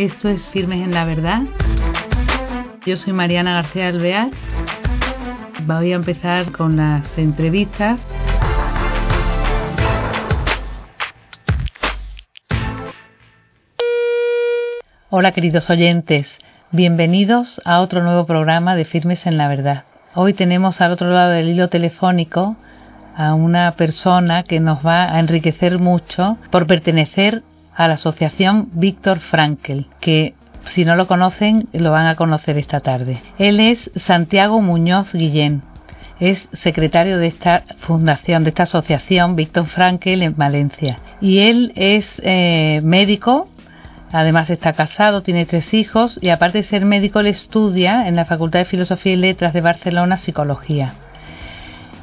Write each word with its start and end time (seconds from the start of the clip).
Esto 0.00 0.30
es 0.30 0.40
Firmes 0.48 0.82
en 0.82 0.94
la 0.94 1.04
Verdad. 1.04 1.42
Yo 2.86 2.96
soy 2.96 3.12
Mariana 3.12 3.52
García 3.52 3.88
Alvear. 3.88 4.30
Voy 5.66 5.92
a 5.92 5.96
empezar 5.96 6.52
con 6.52 6.78
las 6.78 7.06
entrevistas. 7.18 8.00
Hola 15.10 15.32
queridos 15.32 15.68
oyentes, 15.68 16.34
bienvenidos 16.72 17.60
a 17.66 17.82
otro 17.82 18.02
nuevo 18.02 18.24
programa 18.24 18.76
de 18.76 18.86
Firmes 18.86 19.26
en 19.26 19.36
la 19.36 19.48
Verdad. 19.48 19.84
Hoy 20.14 20.32
tenemos 20.32 20.80
al 20.80 20.92
otro 20.92 21.10
lado 21.10 21.32
del 21.32 21.50
hilo 21.50 21.68
telefónico 21.68 22.56
a 23.14 23.34
una 23.34 23.72
persona 23.72 24.44
que 24.44 24.60
nos 24.60 24.78
va 24.78 25.14
a 25.14 25.20
enriquecer 25.20 25.78
mucho 25.78 26.38
por 26.50 26.66
pertenecer 26.66 27.42
a 27.80 27.88
la 27.88 27.94
Asociación 27.94 28.68
Víctor 28.74 29.20
Frankel, 29.20 29.86
que 30.02 30.34
si 30.66 30.84
no 30.84 30.96
lo 30.96 31.06
conocen 31.06 31.66
lo 31.72 31.90
van 31.90 32.08
a 32.08 32.14
conocer 32.14 32.58
esta 32.58 32.80
tarde. 32.80 33.22
Él 33.38 33.58
es 33.58 33.90
Santiago 33.96 34.60
Muñoz 34.60 35.10
Guillén, 35.14 35.62
es 36.20 36.46
secretario 36.52 37.16
de 37.16 37.28
esta 37.28 37.62
fundación, 37.78 38.44
de 38.44 38.50
esta 38.50 38.64
asociación 38.64 39.34
Víctor 39.34 39.66
Frankel 39.66 40.20
en 40.20 40.36
Valencia. 40.36 40.98
Y 41.22 41.38
él 41.38 41.72
es 41.74 42.06
eh, 42.22 42.82
médico, 42.84 43.48
además 44.12 44.50
está 44.50 44.74
casado, 44.74 45.22
tiene 45.22 45.46
tres 45.46 45.72
hijos 45.72 46.18
y 46.20 46.28
aparte 46.28 46.58
de 46.58 46.64
ser 46.64 46.84
médico, 46.84 47.22
le 47.22 47.30
estudia 47.30 48.06
en 48.06 48.14
la 48.14 48.26
Facultad 48.26 48.58
de 48.58 48.66
Filosofía 48.66 49.14
y 49.14 49.16
Letras 49.16 49.54
de 49.54 49.62
Barcelona 49.62 50.18
psicología. 50.18 50.96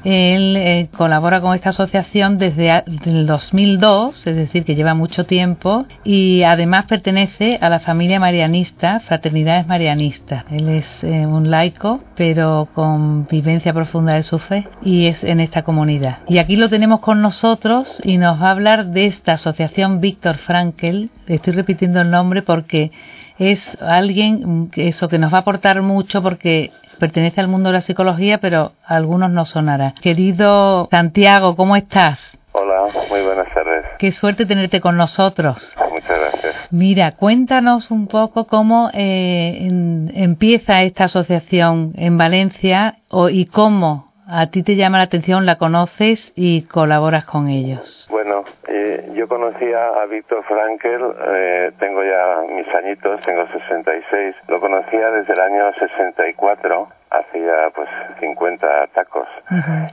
Él 0.03 0.55
eh, 0.57 0.89
colabora 0.95 1.41
con 1.41 1.55
esta 1.55 1.69
asociación 1.69 2.37
desde 2.37 2.83
el 3.05 3.25
2002, 3.25 4.27
es 4.27 4.35
decir, 4.35 4.63
que 4.63 4.75
lleva 4.75 4.93
mucho 4.93 5.25
tiempo, 5.25 5.85
y 6.03 6.43
además 6.43 6.85
pertenece 6.85 7.57
a 7.61 7.69
la 7.69 7.79
familia 7.79 8.19
marianista, 8.19 8.99
Fraternidades 9.01 9.67
Marianistas. 9.67 10.45
Él 10.51 10.69
es 10.69 11.03
eh, 11.03 11.25
un 11.25 11.49
laico, 11.49 12.01
pero 12.15 12.67
con 12.73 13.27
vivencia 13.27 13.73
profunda 13.73 14.13
de 14.13 14.23
su 14.23 14.39
fe, 14.39 14.67
y 14.83 15.07
es 15.07 15.23
en 15.23 15.39
esta 15.39 15.63
comunidad. 15.63 16.19
Y 16.27 16.37
aquí 16.37 16.55
lo 16.55 16.69
tenemos 16.69 16.99
con 17.01 17.21
nosotros 17.21 18.01
y 18.03 18.17
nos 18.17 18.41
va 18.41 18.47
a 18.47 18.51
hablar 18.51 18.87
de 18.87 19.05
esta 19.05 19.33
asociación 19.33 20.01
Víctor 20.01 20.37
Frankel. 20.37 21.09
Estoy 21.27 21.53
repitiendo 21.53 22.01
el 22.01 22.11
nombre 22.11 22.41
porque 22.41 22.91
es 23.39 23.77
alguien 23.81 24.69
eso 24.75 25.07
que 25.07 25.19
nos 25.19 25.31
va 25.31 25.37
a 25.37 25.41
aportar 25.41 25.81
mucho 25.81 26.23
porque 26.23 26.71
pertenece 26.97 27.41
al 27.41 27.47
mundo 27.47 27.69
de 27.69 27.73
la 27.73 27.81
psicología, 27.81 28.39
pero 28.39 28.73
a 28.85 28.95
algunos 28.95 29.31
no 29.31 29.45
sonará. 29.45 29.93
Querido 30.01 30.87
Santiago, 30.91 31.55
¿cómo 31.55 31.75
estás? 31.75 32.19
Hola, 32.51 32.87
muy 33.09 33.21
buenas 33.21 33.53
tardes. 33.53 33.85
Qué 33.99 34.11
suerte 34.11 34.45
tenerte 34.45 34.81
con 34.81 34.97
nosotros. 34.97 35.75
Muchas 35.91 36.19
gracias. 36.19 36.55
Mira, 36.71 37.11
cuéntanos 37.13 37.91
un 37.91 38.07
poco 38.07 38.45
cómo 38.45 38.89
eh, 38.93 39.67
empieza 40.13 40.83
esta 40.83 41.05
asociación 41.05 41.93
en 41.95 42.17
Valencia 42.17 42.97
y 43.31 43.45
cómo 43.45 44.07
a 44.27 44.47
ti 44.47 44.63
te 44.63 44.75
llama 44.75 44.97
la 44.97 45.05
atención, 45.05 45.45
la 45.45 45.55
conoces 45.55 46.33
y 46.35 46.63
colaboras 46.63 47.25
con 47.25 47.47
ellos. 47.47 48.07
Bueno, 48.09 48.43
eh, 48.67 48.96
yo 49.17 49.27
conocía 49.27 49.87
a 49.87 50.05
Víctor 50.05 50.43
Frankel, 50.43 51.01
eh, 51.25 51.71
tengo 51.79 52.03
ya 52.03 52.43
mis 52.53 52.67
añitos, 52.75 53.19
tengo 53.21 53.47
66, 53.47 54.35
lo 54.47 54.59
conocía 54.59 55.09
desde 55.09 55.33
el 55.33 55.39
año 55.39 55.73
64 55.73 56.87
hacía 57.09 57.71
pues 57.73 57.89
50 58.19 58.87
tacos. 58.93 59.27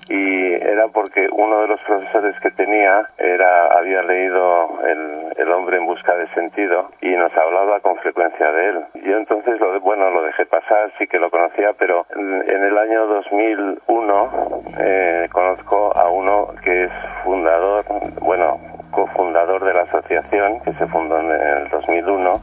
Y 0.09 0.53
era 0.53 0.89
porque 0.89 1.29
uno 1.33 1.63
de 1.63 1.69
los 1.69 1.81
profesores 1.83 2.39
que 2.41 2.51
tenía 2.51 3.09
era 3.17 3.79
había 3.79 4.03
leído 4.03 4.81
el, 4.85 5.33
el, 5.37 5.53
hombre 5.53 5.79
en 5.79 5.87
busca 5.87 6.15
de 6.17 6.29
sentido 6.35 6.91
y 7.01 7.11
nos 7.11 7.33
hablaba 7.37 7.81
con 7.81 7.97
frecuencia 7.99 8.51
de 8.51 8.69
él. 8.69 8.85
Yo 9.05 9.17
entonces 9.17 9.59
lo 9.61 9.81
bueno 9.81 10.11
lo 10.11 10.23
dejé 10.23 10.45
pasar 10.47 10.93
sí 10.99 11.07
que 11.07 11.19
lo 11.19 11.31
conocía 11.31 11.73
pero 11.79 12.05
en 12.15 12.65
el 12.65 12.77
año 12.77 13.07
2001 13.07 14.63
eh, 14.79 15.29
conozco 15.33 15.97
a 15.97 16.11
uno 16.11 16.49
que 16.63 16.85
es 16.85 16.91
fundador 17.23 17.85
bueno 18.21 18.84
cofundador 19.15 19.65
de 19.65 19.73
la 19.73 19.83
asociación 19.83 20.61
que 20.61 20.73
se 20.75 20.87
fundó 20.89 21.19
en 21.21 21.31
el 21.31 21.69
2001 21.71 22.43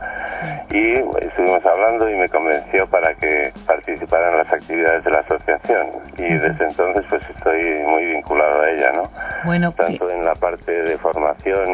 y 0.71 0.93
estuvimos 1.25 1.65
hablando 1.65 2.09
y 2.09 2.15
me 2.15 2.29
convenció 2.29 2.87
para 2.87 3.13
que 3.15 3.53
participara 3.67 4.31
en 4.31 4.37
las 4.37 4.53
actividades 4.53 5.03
de 5.03 5.11
la 5.11 5.19
asociación 5.19 5.87
y 6.17 6.33
desde 6.33 6.65
entonces 6.65 7.03
pues 7.09 7.21
estoy 7.35 7.61
muy 7.85 8.05
vinculado 8.05 8.61
a 8.61 8.69
ella, 8.69 8.91
¿no? 8.93 9.11
Bueno, 9.43 9.71
tanto 9.73 10.09
en 10.09 10.23
la 10.23 10.33
parte 10.35 10.71
de 10.71 10.97
formación 10.97 11.69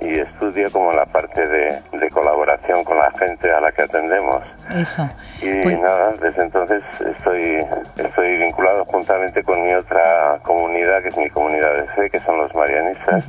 y, 0.00 0.12
estudio 0.12 0.70
como 0.70 0.90
en 0.90 0.96
la 0.98 1.06
parte 1.06 1.46
de, 1.46 1.80
colaboración 2.10 2.84
con 2.84 2.98
la 2.98 3.10
gente 3.12 3.50
a 3.50 3.60
la 3.60 3.72
que 3.72 3.82
atendemos. 3.82 4.42
Eso. 4.76 5.08
Y 5.40 5.62
pues 5.62 5.80
nada, 5.80 6.12
desde 6.20 6.42
entonces 6.42 6.82
estoy 7.16 7.64
estoy 7.96 8.36
vinculado 8.36 8.84
juntamente 8.84 9.42
con 9.42 9.64
mi 9.64 9.72
otra 9.72 10.38
comunidad 10.42 11.02
que 11.02 11.08
es 11.08 11.16
mi 11.16 11.30
comunidad 11.30 11.74
de 11.74 11.86
fe, 11.94 12.10
que 12.10 12.20
son 12.20 12.36
los 12.36 12.54
marianistas 12.54 13.24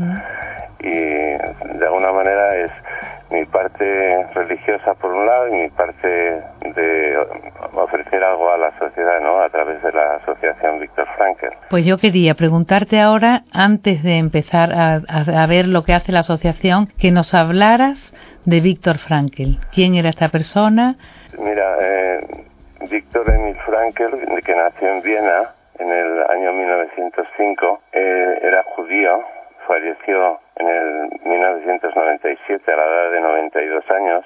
y 0.83 0.89
de 0.89 1.85
alguna 1.85 2.11
manera 2.11 2.55
es 2.57 2.71
mi 3.31 3.45
parte 3.45 4.27
religiosa 4.35 4.93
por 4.95 5.11
un 5.11 5.25
lado 5.25 5.47
y 5.47 5.51
mi 5.53 5.69
parte 5.69 6.07
de 6.07 7.17
ofrecer 7.73 8.23
algo 8.23 8.51
a 8.51 8.57
la 8.57 8.77
sociedad, 8.77 9.19
¿no? 9.21 9.39
A 9.39 9.49
través 9.49 9.81
de 9.81 9.91
la 9.91 10.15
asociación 10.15 10.79
Víctor 10.79 11.07
Frankel. 11.15 11.51
Pues 11.69 11.85
yo 11.85 11.97
quería 11.97 12.35
preguntarte 12.35 12.99
ahora, 12.99 13.43
antes 13.51 14.03
de 14.03 14.17
empezar 14.17 14.71
a, 14.71 15.47
ver 15.47 15.67
lo 15.67 15.83
que 15.83 15.93
hace 15.93 16.11
la 16.11 16.19
asociación, 16.19 16.87
que 16.99 17.11
nos 17.11 17.33
hablaras 17.33 17.97
de 18.45 18.59
Víctor 18.59 18.97
Frankel. 18.99 19.59
¿Quién 19.73 19.95
era 19.95 20.09
esta 20.09 20.29
persona? 20.29 20.95
Mira, 21.39 21.77
eh, 21.81 22.19
Víctor 22.91 23.29
Emil 23.29 23.55
Frankel, 23.65 24.11
que 24.45 24.55
nació 24.55 24.89
en 24.89 25.01
Viena 25.01 25.53
en 25.79 25.89
el 25.89 26.23
año 26.29 26.53
1905, 26.53 27.81
eh, 27.93 28.39
era 28.43 28.63
judío, 28.75 29.23
falleció 29.67 30.39
en 30.55 30.67
el 30.67 31.19
1997 31.23 32.71
a 32.71 32.75
la 32.75 32.83
edad 32.83 33.11
de 33.11 33.21
92 33.21 33.91
años. 33.91 34.25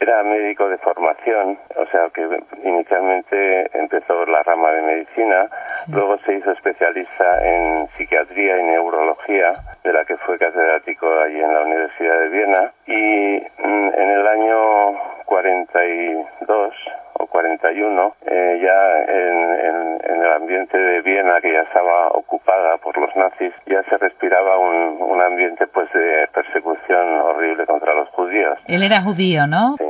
Era 0.00 0.22
médico 0.22 0.68
de 0.68 0.78
formación, 0.78 1.58
o 1.76 1.86
sea 1.86 2.08
que 2.14 2.22
inicialmente 2.62 3.78
empezó 3.78 4.24
la 4.26 4.42
rama 4.44 4.70
de 4.70 4.82
medicina, 4.82 5.48
luego 5.88 6.18
se 6.18 6.34
hizo 6.34 6.52
especialista 6.52 7.44
en 7.44 7.88
psiquiatría 7.96 8.58
y 8.58 8.62
neurología, 8.62 9.54
de 9.82 9.92
la 9.92 10.04
que 10.04 10.16
fue 10.18 10.38
catedrático 10.38 11.06
allí 11.20 11.40
en 11.40 11.52
la 11.52 11.62
Universidad 11.62 12.20
de 12.20 12.28
Viena, 12.28 12.72
y 12.86 13.42
mm, 13.62 13.88
en 13.94 14.10
el 14.10 14.26
año 14.26 14.98
42 15.26 16.74
o 17.14 17.26
41, 17.26 18.14
eh, 18.26 18.60
ya 18.62 19.12
en, 19.12 19.98
en, 20.10 20.22
el 20.22 20.32
ambiente 20.32 20.78
de 20.78 21.02
Viena, 21.02 21.40
que 21.40 21.52
ya 21.52 21.62
estaba 21.62 22.08
ocupada 22.08 22.76
por 22.78 22.96
los 22.96 23.14
nazis, 23.16 23.52
ya 23.66 23.82
se 23.84 23.98
respiraba 23.98 24.58
un, 24.58 24.98
un 25.00 25.20
ambiente 25.20 25.66
pues 25.66 25.92
de 25.92 26.28
persecución 26.32 27.20
horrible 27.20 27.66
contra 27.66 27.94
los 27.94 28.08
judíos. 28.10 28.58
Él 28.66 28.82
era 28.82 29.02
judío, 29.02 29.46
¿no? 29.46 29.76
Sí. 29.78 29.84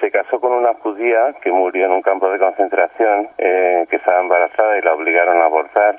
Se 0.00 0.10
casó 0.10 0.40
con 0.40 0.52
una 0.52 0.74
judía 0.74 1.34
que 1.42 1.50
murió 1.50 1.86
en 1.86 1.92
un 1.92 2.02
campo 2.02 2.30
de 2.30 2.38
concentración, 2.38 3.28
eh, 3.38 3.86
que 3.88 3.96
estaba 3.96 4.20
embarazada 4.20 4.78
y 4.78 4.82
la 4.82 4.94
obligaron 4.94 5.40
a 5.40 5.46
abortar. 5.46 5.98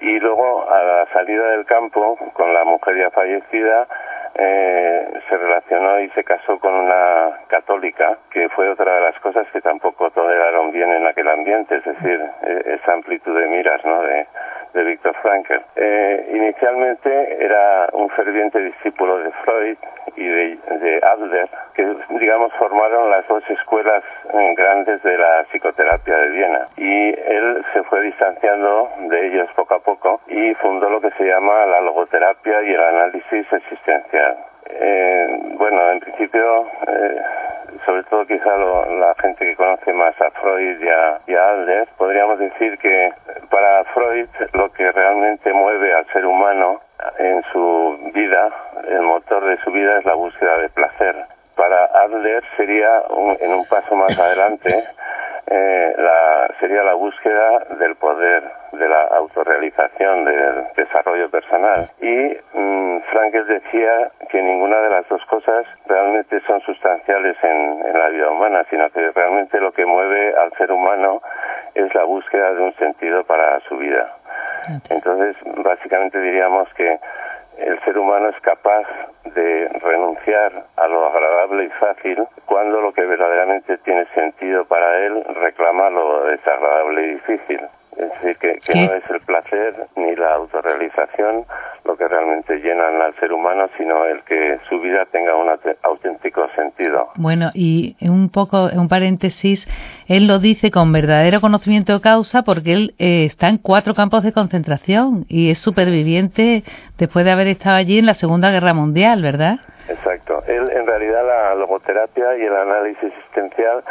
Y 0.00 0.18
luego, 0.20 0.70
a 0.70 0.82
la 0.82 1.06
salida 1.12 1.50
del 1.50 1.64
campo, 1.66 2.16
con 2.32 2.54
la 2.54 2.64
mujer 2.64 2.96
ya 2.96 3.10
fallecida, 3.10 3.86
eh, 4.34 5.08
se 5.28 5.36
relacionó 5.36 6.00
y 6.00 6.08
se 6.10 6.22
casó 6.22 6.58
con 6.60 6.72
una 6.72 7.40
católica, 7.48 8.18
que 8.30 8.48
fue 8.50 8.68
otra 8.68 8.94
de 8.94 9.00
las 9.00 9.18
cosas 9.20 9.46
que 9.52 9.60
tampoco 9.60 10.10
toleraron 10.10 10.70
bien 10.70 10.92
en 10.92 11.06
aquel 11.06 11.28
ambiente, 11.28 11.76
es 11.76 11.84
decir, 11.84 12.22
e-, 12.42 12.74
esa 12.74 12.92
amplitud 12.92 13.36
de 13.36 13.46
miras 13.48 13.84
¿no? 13.84 14.00
de, 14.02 14.26
de 14.74 14.84
Viktor 14.84 15.14
Frankl. 15.22 15.60
Eh, 15.76 16.30
inicialmente 16.32 17.44
era 17.44 17.88
un 17.92 18.08
ferviente 18.10 18.58
discípulo 18.60 19.18
de 19.18 19.30
Freud 19.44 19.76
y 20.16 20.26
de, 20.26 20.58
de, 20.80 21.00
Adler, 21.04 21.48
que 21.74 21.86
digamos 22.18 22.52
formaron 22.54 23.10
las 23.10 23.26
dos 23.28 23.42
escuelas 23.50 24.02
eh, 24.32 24.54
grandes 24.56 25.02
de 25.02 25.16
la 25.16 25.44
psicoterapia 25.50 26.16
de 26.16 26.28
Viena. 26.28 26.68
Y 26.76 27.08
él 27.08 27.64
se 27.72 27.82
fue 27.84 28.02
distanciando 28.02 28.90
de 29.08 29.26
ellos 29.26 29.48
poco 29.54 29.74
a 29.74 29.80
poco 29.80 30.20
y 30.28 30.54
fundó 30.54 30.90
lo 30.90 31.00
que 31.00 31.10
se 31.12 31.24
llama 31.24 31.66
la 31.66 31.80
logoterapia 31.80 32.62
y 32.62 32.74
el 32.74 32.82
análisis 32.82 33.52
existencial. 33.52 34.36
Eh, 34.70 35.54
bueno, 35.56 35.90
en 35.92 36.00
principio, 36.00 36.66
eh, 36.86 37.22
sobre 37.88 38.02
todo 38.02 38.26
quizá 38.26 38.54
la 38.54 39.14
gente 39.14 39.46
que 39.46 39.56
conoce 39.56 39.94
más 39.94 40.14
a 40.20 40.30
Freud 40.32 40.78
y 40.78 41.34
a, 41.34 41.48
Adler, 41.52 41.88
podríamos 41.96 42.38
decir 42.38 42.76
que 42.76 43.14
para 43.48 43.82
Freud 43.94 44.28
lo 44.52 44.70
que 44.72 44.92
realmente 44.92 45.50
mueve 45.54 45.94
al 45.94 46.04
ser 46.12 46.26
humano 46.26 46.82
en 47.18 47.42
su 47.50 48.10
vida, 48.12 48.50
el 48.88 49.00
motor 49.00 49.42
de 49.42 49.56
su 49.64 49.70
vida 49.70 50.00
es 50.00 50.04
la 50.04 50.12
búsqueda 50.12 50.58
de 50.58 50.68
placer. 50.68 51.16
Para 51.56 51.86
Adler 51.86 52.44
sería, 52.58 53.04
en 53.40 53.54
un 53.54 53.64
paso 53.64 53.96
más 53.96 54.18
adelante, 54.18 54.68
eh, 55.50 55.94
la, 55.96 56.54
sería 56.60 56.82
la 56.82 56.94
búsqueda 56.94 57.64
del 57.78 57.96
poder, 57.96 58.42
de 58.72 58.88
la 58.88 59.02
autorrealización, 59.16 60.24
del 60.24 60.64
desarrollo 60.76 61.30
personal. 61.30 61.88
Y 62.00 62.36
mm, 62.52 63.00
Frankel 63.10 63.46
decía 63.46 64.10
que 64.30 64.42
ninguna 64.42 64.78
de 64.80 64.90
las 64.90 65.08
dos 65.08 65.24
cosas 65.26 65.64
realmente 65.86 66.40
son 66.40 66.60
sustanciales 66.60 67.36
en, 67.42 67.86
en 67.86 67.98
la 67.98 68.08
vida 68.08 68.30
humana, 68.30 68.64
sino 68.70 68.90
que 68.90 69.10
realmente 69.12 69.58
lo 69.60 69.72
que 69.72 69.86
mueve 69.86 70.34
al 70.34 70.52
ser 70.52 70.70
humano 70.70 71.22
es 71.74 71.94
la 71.94 72.04
búsqueda 72.04 72.52
de 72.54 72.62
un 72.62 72.74
sentido 72.74 73.24
para 73.24 73.60
su 73.60 73.76
vida. 73.76 74.14
Entonces, 74.90 75.36
básicamente 75.64 76.20
diríamos 76.20 76.68
que 76.74 76.98
el 77.58 77.80
ser 77.80 77.98
humano 77.98 78.28
es 78.28 78.40
capaz 78.40 78.86
de 79.24 79.68
renunciar 79.80 80.64
a 80.76 80.88
lo 80.88 81.06
agradable 81.06 81.64
y 81.64 81.68
fácil 81.70 82.24
cuando 82.46 82.80
lo 82.80 82.92
que 82.92 83.04
verdaderamente 83.04 83.78
tiene 83.78 84.06
sentido 84.14 84.64
para 84.66 84.98
él 85.06 85.24
reclama 85.42 85.90
lo 85.90 86.24
desagradable 86.26 87.02
y 87.02 87.14
difícil. 87.14 87.60
Es 87.96 88.57
que, 88.68 88.86
no 88.86 88.94
es 88.94 89.10
el 89.10 89.20
placer 89.20 89.74
ni 89.96 90.14
la 90.14 90.34
autorrealización 90.34 91.44
lo 91.84 91.96
que 91.96 92.06
realmente 92.06 92.58
llenan 92.58 93.00
al 93.00 93.14
ser 93.14 93.32
humano, 93.32 93.68
sino 93.78 94.04
el 94.04 94.22
que 94.24 94.58
su 94.68 94.78
vida 94.80 95.06
tenga 95.10 95.34
un 95.34 95.48
auténtico 95.82 96.46
sentido. 96.54 97.08
Bueno, 97.16 97.50
y 97.54 97.96
un 98.02 98.28
poco, 98.30 98.68
un 98.74 98.88
paréntesis, 98.88 99.66
él 100.06 100.26
lo 100.26 100.38
dice 100.38 100.70
con 100.70 100.92
verdadero 100.92 101.40
conocimiento 101.40 101.94
de 101.94 102.00
causa 102.02 102.42
porque 102.42 102.72
él 102.74 102.94
eh, 102.98 103.24
está 103.24 103.48
en 103.48 103.56
cuatro 103.56 103.94
campos 103.94 104.22
de 104.22 104.32
concentración 104.32 105.24
y 105.28 105.50
es 105.50 105.58
superviviente 105.58 106.62
después 106.98 107.24
de 107.24 107.30
haber 107.30 107.46
estado 107.46 107.76
allí 107.76 107.98
en 107.98 108.06
la 108.06 108.14
Segunda 108.14 108.50
Guerra 108.50 108.74
Mundial, 108.74 109.22
¿verdad? 109.22 109.60
Exacto. 109.88 110.42
Él, 110.46 110.70
en 110.70 110.86
realidad, 110.86 111.26
la 111.26 111.47
logoterapia 111.78 112.36
y 112.36 112.44
el 112.44 112.56
análisis 112.56 113.02
existencial 113.02 113.82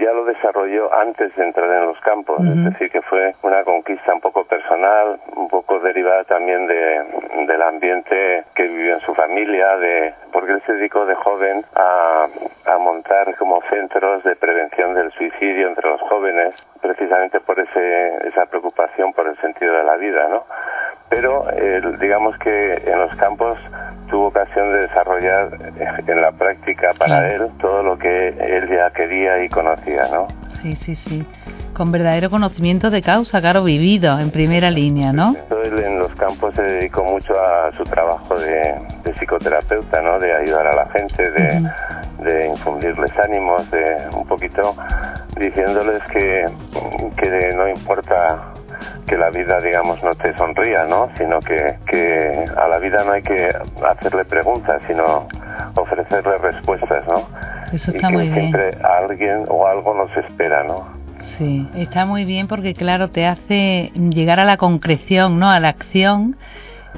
ya 0.00 0.12
lo 0.12 0.24
desarrolló 0.24 0.92
antes 0.92 1.34
de 1.36 1.44
entrar 1.44 1.70
en 1.70 1.86
los 1.86 2.00
campos. 2.00 2.40
Es 2.40 2.64
decir, 2.64 2.90
que 2.90 3.00
fue 3.02 3.34
una 3.42 3.64
conquista 3.64 4.12
un 4.12 4.20
poco 4.20 4.44
personal, 4.44 5.18
un 5.36 5.48
poco 5.48 5.78
derivada 5.80 6.24
también 6.24 6.66
de, 6.66 7.04
del 7.46 7.62
ambiente 7.62 8.44
que 8.54 8.64
vivió 8.64 8.94
en 8.94 9.00
su 9.00 9.14
familia, 9.14 9.76
de 9.76 10.14
porque 10.32 10.52
él 10.52 10.62
se 10.66 10.74
dedicó 10.74 11.06
de 11.06 11.14
joven 11.14 11.64
a, 11.74 12.26
a 12.66 12.78
montar 12.78 13.34
como 13.36 13.62
centros 13.70 14.22
de 14.24 14.36
prevención 14.36 14.94
del 14.94 15.10
suicidio 15.12 15.68
entre 15.68 15.88
los 15.88 16.00
jóvenes, 16.02 16.54
precisamente 16.80 17.40
por 17.40 17.58
ese, 17.58 18.28
esa 18.28 18.46
preocupación 18.46 19.12
por 19.12 19.26
el 19.26 19.36
sentido 19.38 19.74
de 19.74 19.84
la 19.84 19.96
vida, 19.96 20.28
¿no? 20.28 20.44
Pero 21.08 21.46
digamos 21.98 22.36
que 22.38 22.74
en 22.74 22.98
los 22.98 23.14
campos 23.16 23.58
tuvo 24.10 24.28
ocasión 24.28 24.72
de 24.72 24.80
desarrollar 24.80 25.58
en 26.06 26.20
la 26.20 26.32
práctica 26.32 26.92
para 26.98 27.32
él 27.32 27.48
todo 27.60 27.82
lo 27.82 27.98
que 27.98 28.28
él 28.28 28.68
ya 28.68 28.90
quería 28.90 29.44
y 29.44 29.48
conocía, 29.48 30.08
¿no? 30.12 30.28
Sí, 30.62 30.74
sí, 30.76 30.96
sí. 30.96 31.26
Con 31.74 31.92
verdadero 31.92 32.30
conocimiento 32.30 32.90
de 32.90 33.02
causa, 33.02 33.40
claro, 33.40 33.62
vivido 33.62 34.18
en 34.18 34.30
primera 34.30 34.70
línea, 34.70 35.12
¿no? 35.12 35.36
Él 35.64 35.78
en 35.78 35.98
los 36.00 36.12
campos 36.16 36.54
se 36.54 36.62
dedicó 36.62 37.04
mucho 37.04 37.34
a 37.38 37.70
su 37.76 37.84
trabajo 37.84 38.38
de, 38.38 38.74
psicoterapeuta, 39.18 40.02
¿no? 40.02 40.18
De 40.18 40.34
ayudar 40.34 40.66
a 40.66 40.74
la 40.74 40.86
gente, 40.90 41.30
de, 41.30 41.70
de 42.24 42.46
infundirles 42.48 43.12
ánimos, 43.18 43.70
de 43.70 44.08
un 44.12 44.26
poquito 44.26 44.74
diciéndoles 45.38 46.02
que, 46.12 46.46
que 47.16 47.52
no 47.54 47.68
importa 47.68 48.54
que 49.08 49.16
la 49.16 49.30
vida, 49.30 49.60
digamos, 49.60 50.02
no 50.04 50.14
te 50.14 50.36
sonría, 50.36 50.84
¿no? 50.84 51.08
Sino 51.16 51.40
que, 51.40 51.76
que 51.86 52.44
a 52.56 52.68
la 52.68 52.78
vida 52.78 53.02
no 53.04 53.12
hay 53.12 53.22
que 53.22 53.50
hacerle 53.88 54.24
preguntas, 54.24 54.80
sino 54.86 55.26
ofrecerle 55.74 56.38
respuestas, 56.38 57.06
¿no? 57.08 57.26
Eso 57.72 57.90
está 57.90 58.10
y 58.10 58.16
que 58.16 58.32
siempre 58.34 58.78
alguien 58.82 59.44
o 59.48 59.66
algo 59.66 59.94
nos 59.94 60.16
espera, 60.16 60.62
¿no? 60.64 60.86
Sí, 61.38 61.68
está 61.74 62.04
muy 62.04 62.24
bien 62.24 62.48
porque, 62.48 62.74
claro, 62.74 63.08
te 63.08 63.26
hace 63.26 63.90
llegar 63.94 64.40
a 64.40 64.44
la 64.44 64.56
concreción, 64.56 65.38
¿no? 65.38 65.48
A 65.48 65.58
la 65.60 65.68
acción 65.68 66.36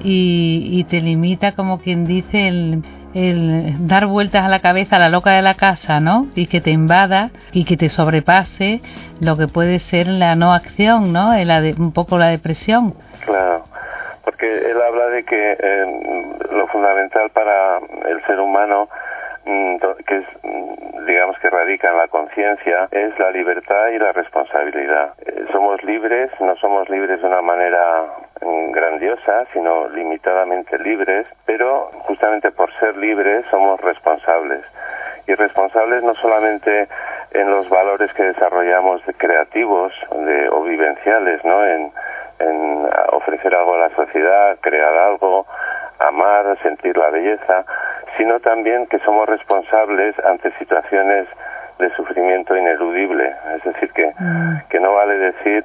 y, 0.03 0.69
y 0.71 0.85
te 0.85 1.01
limita, 1.01 1.53
como 1.53 1.81
quien 1.81 2.07
dice, 2.07 2.49
el 2.49 2.83
el 3.15 3.89
dar 3.89 4.07
vueltas 4.07 4.45
a 4.45 4.49
la 4.49 4.61
cabeza 4.61 4.97
a 4.97 4.99
la 4.99 5.09
loca 5.09 5.33
de 5.33 5.43
la 5.43 5.55
casa, 5.55 6.01
¿no? 6.01 6.27
Y 6.35 6.47
que 6.47 6.61
te 6.61 6.71
invada 6.71 7.31
y 7.53 7.65
que 7.65 7.77
te 7.77 7.89
sobrepase 7.89 8.81
lo 9.21 9.37
que 9.37 9.49
puede 9.49 9.81
ser 9.81 10.07
la 10.07 10.35
no 10.37 10.53
acción, 10.53 11.13
¿no? 11.13 11.31
un 11.31 11.93
poco 11.93 12.19
la 12.19 12.29
depresión. 12.29 12.95
Claro, 13.25 13.65
porque 14.25 14.47
él 14.47 14.81
habla 14.81 15.07
de 15.09 15.25
que 15.25 15.57
eh, 15.59 16.37
lo 16.53 16.67
fundamental 16.69 17.31
para 17.31 17.79
el 18.09 18.25
ser 18.27 18.41
humano 18.41 18.89
mm, 19.45 19.77
que 20.07 20.17
es, 20.19 20.25
mm, 20.43 21.07
digamos 21.07 21.39
que 21.39 21.51
radica 21.51 21.91
en 21.91 21.99
la 21.99 22.09
conciencia, 22.09 22.89
es 22.91 23.19
la 23.19 23.31
libertad 23.31 23.89
y 23.89 23.99
la 23.99 24.13
responsabilidad. 24.13 25.15
Eh, 25.27 25.47
somos 25.53 25.83
libres, 25.85 26.31
no 26.41 26.57
somos 26.57 26.89
libres 26.89 27.21
de 27.21 27.27
una 27.27 27.43
manera 27.43 28.07
grandiosa, 28.41 29.47
sino 29.53 29.89
limitadamente 29.89 30.79
libres, 30.79 31.27
pero 31.45 31.91
justamente 32.07 32.51
por 32.51 32.73
ser 32.79 32.97
libres 32.97 33.45
somos 33.51 33.81
responsables. 33.81 34.65
Y 35.27 35.35
responsables 35.35 36.03
no 36.03 36.15
solamente 36.17 36.89
en 37.33 37.51
los 37.51 37.69
valores 37.69 38.13
que 38.15 38.25
desarrollamos 38.25 39.05
de 39.07 39.15
creativos 39.15 39.93
de, 40.11 40.49
o 40.49 40.63
vivenciales, 40.63 41.45
¿no? 41.45 41.65
En, 41.65 41.93
en 42.41 42.89
ofrecer 43.13 43.55
algo 43.55 43.75
a 43.75 43.89
la 43.89 43.91
sociedad, 43.95 44.57
crear 44.61 44.97
algo, 44.97 45.47
amar, 45.99 46.59
sentir 46.63 46.97
la 46.97 47.11
belleza, 47.11 47.65
sino 48.17 48.41
también 48.41 48.87
que 48.87 48.99
somos 49.01 49.29
responsables 49.29 50.19
ante 50.25 50.51
situaciones 50.59 51.29
de 51.79 51.91
sufrimiento 51.95 52.57
ineludible. 52.57 53.35
Es 53.57 53.65
decir, 53.65 53.93
que, 53.93 54.13
mm. 54.19 54.69
que 54.69 54.81
no 54.81 54.95
vale 54.95 55.15
decir, 55.17 55.65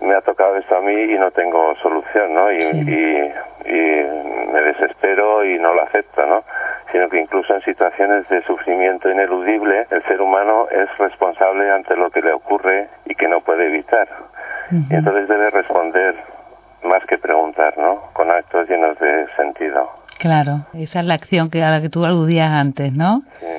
me 0.00 0.14
ha 0.14 0.20
tocado 0.20 0.56
esto 0.56 0.76
a 0.76 0.80
mí 0.80 0.92
y 0.94 1.18
no 1.18 1.30
tengo 1.30 1.74
solución, 1.82 2.34
¿no? 2.34 2.52
Y, 2.52 2.62
y, 2.62 3.32
me 4.52 4.62
desespero 4.62 5.44
y 5.44 5.58
no 5.58 5.74
lo 5.74 5.82
acepto, 5.82 6.24
¿no? 6.24 6.44
Sino 6.92 7.08
que 7.08 7.20
incluso 7.20 7.54
en 7.54 7.62
situaciones 7.62 8.28
de 8.28 8.42
sufrimiento 8.42 9.10
ineludible, 9.10 9.86
el 9.90 10.02
ser 10.04 10.20
humano 10.20 10.68
es 10.70 10.88
responsable 10.98 11.70
ante 11.70 11.96
lo 11.96 12.10
que 12.10 12.22
le 12.22 12.32
ocurre 12.32 12.88
y 13.04 13.14
que 13.14 13.28
no 13.28 13.40
puede 13.40 13.66
evitar. 13.66 14.08
Y 14.70 14.94
entonces 14.94 15.28
debe 15.28 15.50
responder 15.50 16.14
más 16.84 17.04
que 17.06 17.18
preguntar, 17.18 17.76
¿no? 17.76 18.02
Con 18.12 18.30
actos 18.30 18.68
llenos 18.68 18.98
de 18.98 19.26
sentido. 19.36 19.90
Claro, 20.18 20.60
esa 20.74 21.00
es 21.00 21.06
la 21.06 21.14
acción 21.14 21.50
que 21.50 21.62
a 21.62 21.70
la 21.70 21.82
que 21.82 21.90
tú 21.90 22.04
aludías 22.04 22.50
antes, 22.50 22.92
¿no? 22.92 23.22
Sí 23.40 23.55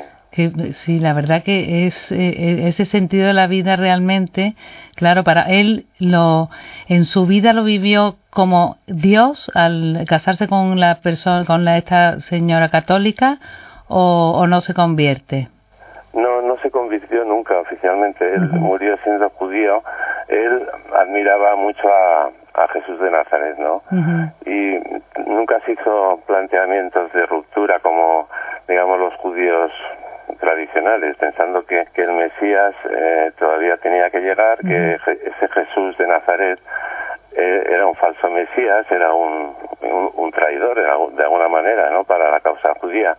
sí, 0.77 0.99
la 0.99 1.13
verdad 1.13 1.43
que 1.43 1.87
es 1.87 2.11
eh, 2.11 2.15
eh, 2.15 2.67
ese 2.67 2.85
sentido 2.85 3.27
de 3.27 3.33
la 3.33 3.47
vida 3.47 3.75
realmente, 3.75 4.55
claro, 4.95 5.23
para 5.23 5.43
él 5.43 5.85
lo 5.99 6.49
en 6.87 7.05
su 7.05 7.25
vida 7.25 7.53
lo 7.53 7.63
vivió 7.63 8.15
como 8.29 8.77
Dios 8.87 9.51
al 9.55 10.05
casarse 10.07 10.47
con 10.47 10.79
la 10.79 11.01
persona, 11.01 11.45
con 11.45 11.65
la, 11.65 11.77
esta 11.77 12.21
señora 12.21 12.69
católica, 12.69 13.39
o, 13.87 14.45
no 14.47 14.61
se 14.61 14.73
convierte. 14.73 15.47
No, 16.13 16.41
no 16.41 16.57
se 16.61 16.69
convirtió 16.71 17.23
nunca 17.25 17.57
oficialmente. 17.59 18.33
Él 18.33 18.41
murió 18.49 18.97
siendo 19.03 19.29
judío. 19.31 19.81
Él 20.27 20.67
admiraba 20.93 21.55
mucho 21.55 21.87
a, 21.87 22.29
a 22.57 22.67
Jesús 22.69 22.99
de 22.99 23.11
Nazaret, 23.11 23.57
¿no? 23.59 23.83
Y 24.45 24.79
nunca 25.25 25.59
se 25.65 25.73
hizo 25.73 26.19
planteamientos 26.25 27.13
de 27.13 27.25
ruptura 27.27 27.79
como, 27.79 28.27
digamos, 28.67 28.99
los 28.99 29.13
judíos 29.15 29.71
tradicionales, 30.39 31.15
pensando 31.17 31.65
que, 31.65 31.85
que 31.93 32.03
el 32.03 32.11
Mesías 32.11 32.75
eh, 32.89 33.31
todavía 33.37 33.77
tenía 33.77 34.09
que 34.09 34.19
llegar, 34.19 34.59
que 34.59 34.95
ese 34.95 35.47
Jesús 35.49 35.97
de 35.97 36.07
Nazaret 36.07 36.59
eh, 37.33 37.63
era 37.69 37.85
un 37.85 37.95
falso 37.95 38.29
Mesías, 38.29 38.85
era 38.91 39.13
un, 39.13 39.55
un, 40.15 40.31
traidor 40.31 40.75
de 41.15 41.23
alguna 41.23 41.47
manera, 41.47 41.89
¿no? 41.89 42.03
Para 42.03 42.29
la 42.29 42.39
causa 42.39 42.73
judía, 42.79 43.15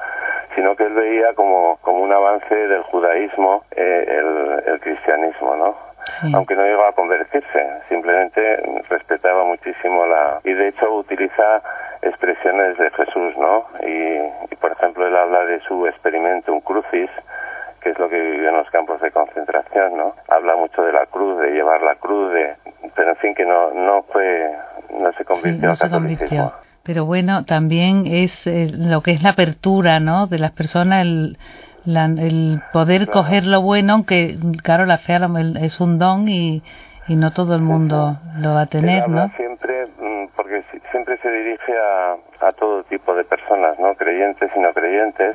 sino 0.55 0.77
que 0.77 0.85
él 0.85 0.95
veía 0.95 1.35
como, 1.35 1.79
como 1.83 2.00
un 2.00 2.12
avance 2.12 2.55
del 2.55 2.83
judaísmo 2.83 3.65
eh, 3.73 4.05
el, 4.09 4.73
el 4.73 4.81
cristianismo, 4.81 5.57
¿no? 5.57 5.88
aunque 6.33 6.57
no 6.57 6.65
llegó 6.65 6.85
a 6.85 6.93
convertirse, 6.93 7.67
simplemente 7.88 8.62
respetaba 8.88 9.45
muchísimo 9.45 10.07
la... 10.07 10.41
y 10.45 10.53
de 10.53 10.69
hecho 10.69 10.91
utiliza 10.95 11.62
expresiones 12.02 12.78
de 12.78 12.90
Jesús, 12.90 13.37
¿no? 13.37 13.67
Y, 13.87 14.55
por 14.57 14.73
ejemplo 14.73 15.07
él 15.07 15.17
habla 15.17 15.45
de 15.45 15.61
su 15.61 15.87
experimento, 15.87 16.52
un 16.52 16.61
crucis, 16.61 17.11
que 17.81 17.90
es 17.90 17.99
lo 17.99 18.09
que 18.09 18.21
vivió 18.21 18.49
en 18.49 18.57
los 18.57 18.71
campos 18.71 19.00
de 19.00 19.11
concentración, 19.11 19.97
¿no? 19.97 20.14
Habla 20.28 20.57
mucho 20.57 20.83
de 20.83 20.93
la 20.93 21.07
cruz, 21.07 21.40
de 21.40 21.50
llevar 21.52 21.83
la 21.83 21.95
cruz, 21.97 22.33
de... 22.33 22.57
pero 22.95 23.11
en 23.11 23.17
fin 23.17 23.35
que 23.35 23.45
no, 23.45 23.71
no 23.73 24.02
fue, 24.05 24.52
no 24.99 25.12
se 25.12 25.25
convirtió 25.25 25.75
sí, 25.76 26.37
no 26.37 26.52
Pero 26.83 27.05
bueno, 27.05 27.45
también 27.45 28.07
es 28.07 28.47
eh, 28.47 28.69
lo 28.73 29.02
que 29.02 29.12
es 29.12 29.23
la 29.23 29.31
apertura, 29.31 30.00
¿no? 30.00 30.26
De 30.26 30.38
las 30.38 30.52
personas, 30.52 31.02
el 31.02 31.38
el 31.97 32.61
poder 32.73 33.09
coger 33.09 33.45
lo 33.45 33.62
bueno, 33.62 33.95
aunque 33.95 34.37
claro, 34.62 34.85
la 34.87 34.99
fe 34.99 35.19
es 35.61 35.81
un 35.81 35.99
don 35.99 36.28
y, 36.28 36.62
y 37.07 37.17
no 37.17 37.33
todo 37.33 37.55
el 37.55 37.62
mundo 37.62 38.19
lo 38.37 38.55
va 38.55 38.62
a 38.62 38.67
tener, 38.67 39.09
¿no? 39.09 39.31
Siempre 39.37 39.77
se 41.28 41.35
dirige 41.35 41.75
a, 41.78 42.16
a 42.40 42.52
todo 42.52 42.82
tipo 42.85 43.14
de 43.14 43.25
personas, 43.25 43.78
¿no? 43.78 43.94
Creyentes 43.94 44.50
y 44.54 44.58
no 44.61 44.73
creyentes, 44.73 45.35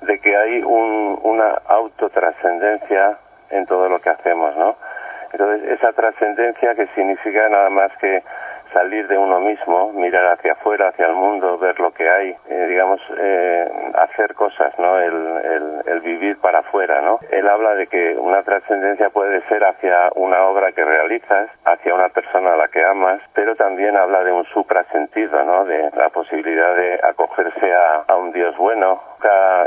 de 0.00 0.18
que 0.18 0.36
hay 0.36 0.62
un, 0.62 1.18
una 1.22 1.50
autotrascendencia 1.68 3.16
en 3.50 3.66
todo 3.66 3.88
lo 3.88 4.00
que 4.00 4.10
hacemos, 4.10 4.56
¿no? 4.56 4.76
Entonces, 5.32 5.70
esa 5.70 5.92
trascendencia 5.92 6.74
que 6.74 6.88
significa 6.88 7.48
nada 7.48 7.70
más 7.70 7.92
que 7.98 8.22
salir 8.72 9.06
de 9.08 9.18
uno 9.18 9.40
mismo, 9.40 9.92
mirar 9.92 10.26
hacia 10.32 10.52
afuera, 10.52 10.88
hacia 10.88 11.06
el 11.06 11.14
mundo, 11.14 11.58
ver 11.58 11.78
lo 11.80 11.92
que 11.92 12.08
hay, 12.08 12.36
eh, 12.48 12.66
digamos, 12.68 13.00
eh, 13.16 13.68
hacer 13.94 14.34
cosas, 14.34 14.72
¿no? 14.78 14.98
El, 14.98 15.82
el, 15.86 16.00
vivir 16.00 16.38
para 16.38 16.60
afuera, 16.60 17.02
¿no? 17.02 17.18
Él 17.30 17.46
habla 17.46 17.74
de 17.74 17.86
que 17.86 18.16
una 18.16 18.42
trascendencia 18.42 19.10
puede 19.10 19.42
ser 19.48 19.62
hacia 19.64 20.10
una 20.14 20.44
obra 20.46 20.72
que 20.72 20.84
realizas, 20.84 21.50
hacia 21.64 21.94
una 21.94 22.08
persona 22.08 22.54
a 22.54 22.56
la 22.56 22.68
que 22.68 22.82
amas, 22.84 23.20
pero 23.34 23.54
también 23.54 23.96
habla 23.96 24.24
de 24.24 24.32
un 24.32 24.44
suprasentido, 24.46 25.44
¿no? 25.44 25.64
De 25.66 25.90
la 25.94 26.08
posibilidad 26.08 26.74
de 26.74 27.00
acogerse 27.02 27.74
a, 27.74 28.04
a 28.08 28.16
un 28.16 28.32
Dios 28.32 28.56
bueno, 28.56 29.00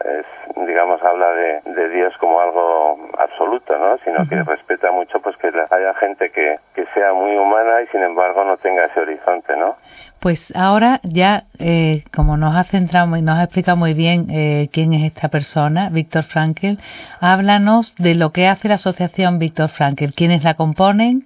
es, 0.05 0.25
digamos, 0.65 1.01
habla 1.03 1.31
de, 1.33 1.61
de, 1.65 1.89
Dios 1.89 2.15
como 2.17 2.39
algo 2.39 2.97
absoluto, 3.17 3.77
¿no? 3.77 3.97
Sino 3.99 4.27
que 4.27 4.41
respeta 4.43 4.91
mucho, 4.91 5.19
pues 5.21 5.37
que 5.37 5.47
haya 5.47 5.93
gente 5.95 6.31
que, 6.31 6.59
que 6.73 6.85
sea 6.93 7.13
muy 7.13 7.35
humana 7.35 7.81
y 7.81 7.87
sin 7.87 8.01
embargo 8.01 8.43
no 8.43 8.57
tenga 8.57 8.85
ese 8.93 9.01
horizonte, 9.01 9.55
¿no? 9.57 9.75
Pues 10.19 10.53
ahora 10.55 11.01
ya, 11.03 11.43
eh, 11.59 12.05
como 12.15 12.37
nos 12.37 12.55
ha 12.55 12.63
centrado 12.63 13.17
y 13.17 13.21
nos 13.21 13.37
ha 13.37 13.43
explicado 13.43 13.75
muy 13.75 13.93
bien 13.93 14.27
eh, 14.29 14.69
quién 14.71 14.93
es 14.93 15.03
esta 15.03 15.27
persona, 15.27 15.89
Víctor 15.91 16.23
Frankel, 16.23 16.79
háblanos 17.19 17.93
de 17.97 18.15
lo 18.15 18.31
que 18.31 18.47
hace 18.47 18.69
la 18.69 18.75
asociación 18.75 19.37
Víctor 19.37 19.69
Frankel, 19.69 20.13
quiénes 20.13 20.43
la 20.43 20.53
componen 20.53 21.25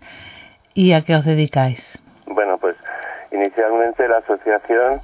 y 0.73 0.93
a 0.93 1.03
qué 1.03 1.15
os 1.15 1.25
dedicáis. 1.25 1.79
Bueno, 2.25 2.57
pues 2.57 2.75
inicialmente 3.31 4.07
la 4.07 4.17
asociación 4.17 4.99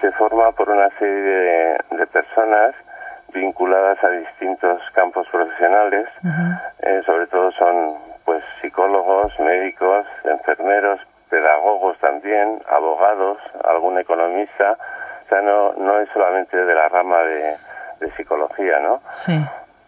se 0.00 0.10
forma 0.12 0.52
por 0.52 0.70
una 0.70 0.88
serie 0.98 1.20
de, 1.20 2.06
personas 2.12 2.74
vinculadas 3.32 4.02
a 4.04 4.08
distintos 4.08 4.80
campos 4.94 5.26
profesionales, 5.32 6.06
eh, 6.80 7.02
sobre 7.04 7.26
todo 7.26 7.50
son 7.52 7.96
pues 8.24 8.42
psicólogos, 8.62 9.38
médicos, 9.40 10.06
enfermeros, 10.24 11.00
pedagogos 11.34 11.98
también, 11.98 12.62
abogados, 12.68 13.38
algún 13.64 13.98
economista, 13.98 14.78
o 15.24 15.28
sea, 15.28 15.42
no, 15.42 15.72
no 15.72 15.98
es 15.98 16.08
solamente 16.10 16.56
de 16.56 16.74
la 16.74 16.88
rama 16.88 17.22
de, 17.22 17.56
psicología, 18.16 18.78
¿no? 18.80 19.00
Sí. 19.24 19.32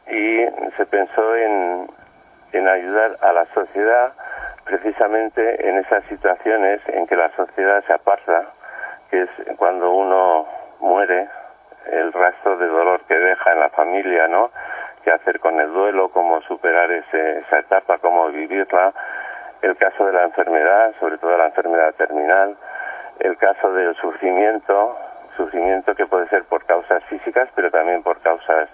Y 0.08 0.72
se 0.76 0.86
pensó 0.86 1.36
en, 1.36 1.86
en 2.52 2.66
ayudar 2.66 3.16
a 3.20 3.32
la 3.32 3.44
sociedad 3.52 4.12
precisamente 4.64 5.68
en 5.68 5.78
esas 5.78 6.02
situaciones 6.04 6.80
en 6.88 7.06
que 7.06 7.14
la 7.14 7.30
sociedad 7.36 7.84
se 7.86 7.92
aparta 7.92 8.46
que 9.10 9.22
es 9.22 9.30
cuando 9.56 9.92
uno 9.92 10.46
muere, 10.80 11.28
el 11.92 12.12
rastro 12.12 12.56
de 12.56 12.66
dolor 12.66 13.02
que 13.06 13.14
deja 13.14 13.52
en 13.52 13.60
la 13.60 13.68
familia, 13.68 14.26
¿no? 14.26 14.50
¿Qué 15.04 15.12
hacer 15.12 15.38
con 15.38 15.60
el 15.60 15.72
duelo? 15.72 16.08
¿Cómo 16.08 16.40
superar 16.42 16.90
ese, 16.90 17.38
esa 17.40 17.58
etapa? 17.60 17.98
¿Cómo 17.98 18.28
vivirla? 18.28 18.92
El 19.62 19.76
caso 19.76 20.06
de 20.06 20.12
la 20.12 20.24
enfermedad, 20.24 20.94
sobre 21.00 21.18
todo 21.18 21.36
la 21.36 21.46
enfermedad 21.46 21.94
terminal. 21.94 22.56
El 23.18 23.36
caso 23.38 23.72
del 23.72 23.94
sufrimiento, 23.96 24.96
sufrimiento 25.36 25.94
que 25.94 26.06
puede 26.06 26.28
ser 26.28 26.44
por 26.44 26.64
causas 26.66 27.02
físicas, 27.04 27.48
pero 27.54 27.70
también 27.70 28.02
por 28.02 28.20
causas 28.20 28.68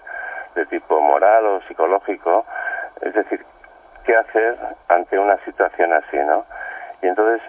de 0.55 0.65
tipo 0.67 0.99
moral 0.99 1.45
o 1.45 1.61
psicológico. 1.61 2.45
Es 3.01 3.13
decir, 3.13 3.45
¿qué 4.05 4.15
hacer 4.15 4.57
ante 4.89 5.17
una 5.17 5.37
situación 5.45 5.93
así, 5.93 6.17
no? 6.17 6.45
Y 7.01 7.07
entonces, 7.07 7.41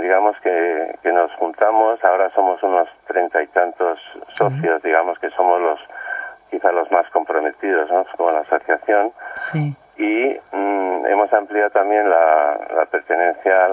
digamos 0.00 0.36
que, 0.40 0.98
que 1.02 1.12
nos 1.12 1.32
juntamos, 1.34 2.02
ahora 2.04 2.30
somos 2.30 2.62
unos 2.62 2.88
treinta 3.06 3.42
y 3.42 3.46
tantos 3.48 3.98
socios, 4.34 4.82
digamos 4.82 5.18
que 5.18 5.30
somos 5.30 5.60
los 5.60 5.80
quizá 6.50 6.70
los 6.72 6.90
más 6.90 7.08
comprometidos, 7.10 7.90
¿no? 7.90 8.04
Como 8.16 8.30
la 8.32 8.40
asociación. 8.40 9.12
Sí. 9.52 9.76
Y 10.00 10.34
mm, 10.52 11.06
hemos 11.06 11.30
ampliado 11.34 11.68
también 11.70 12.08
la, 12.08 12.58
la 12.74 12.86
pertenencia 12.86 13.66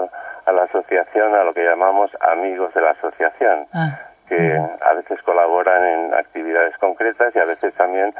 a 0.44 0.52
la 0.52 0.64
asociación 0.64 1.34
a 1.34 1.42
lo 1.42 1.54
que 1.54 1.64
llamamos 1.64 2.10
amigos 2.20 2.74
de 2.74 2.82
la 2.82 2.90
asociación, 2.90 3.66
ah, 3.72 3.98
que 4.28 4.36
a 4.36 4.92
veces 4.92 5.22
colaboran 5.22 5.82
en 5.84 6.14
actividades 6.14 6.76
concretas 6.76 7.34
y 7.34 7.38
a 7.38 7.46
veces 7.46 7.72
también 7.74 8.14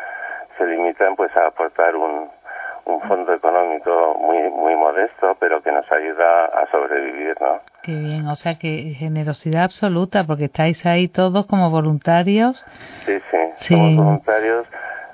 se 0.57 0.65
limitan 0.65 1.17
pues 1.17 1.37
a 1.37 1.49
aportar 1.49 1.97
un, 1.97 2.31
un 2.87 3.00
fondo 3.03 3.35
económico 3.35 4.17
muy 4.19 4.49
muy 4.49 4.75
modesto, 4.75 5.37
pero 5.38 5.62
que 5.62 5.71
nos 5.71 5.91
ayuda 5.93 6.47
a 6.47 6.67
sobrevivir, 6.71 7.37
¿no? 7.43 7.61
Qué 7.83 7.93
bien, 7.93 8.27
o 8.27 8.35
sea 8.35 8.55
que 8.59 8.95
generosidad 8.99 9.65
absoluta, 9.65 10.25
porque 10.25 10.47
estáis 10.47 10.85
ahí 10.87 11.09
todos 11.09 11.47
como 11.47 11.71
voluntarios. 11.71 12.65
Sí, 13.05 13.19
sí, 13.31 13.75
somos 13.75 13.97
voluntarios. 13.97 14.67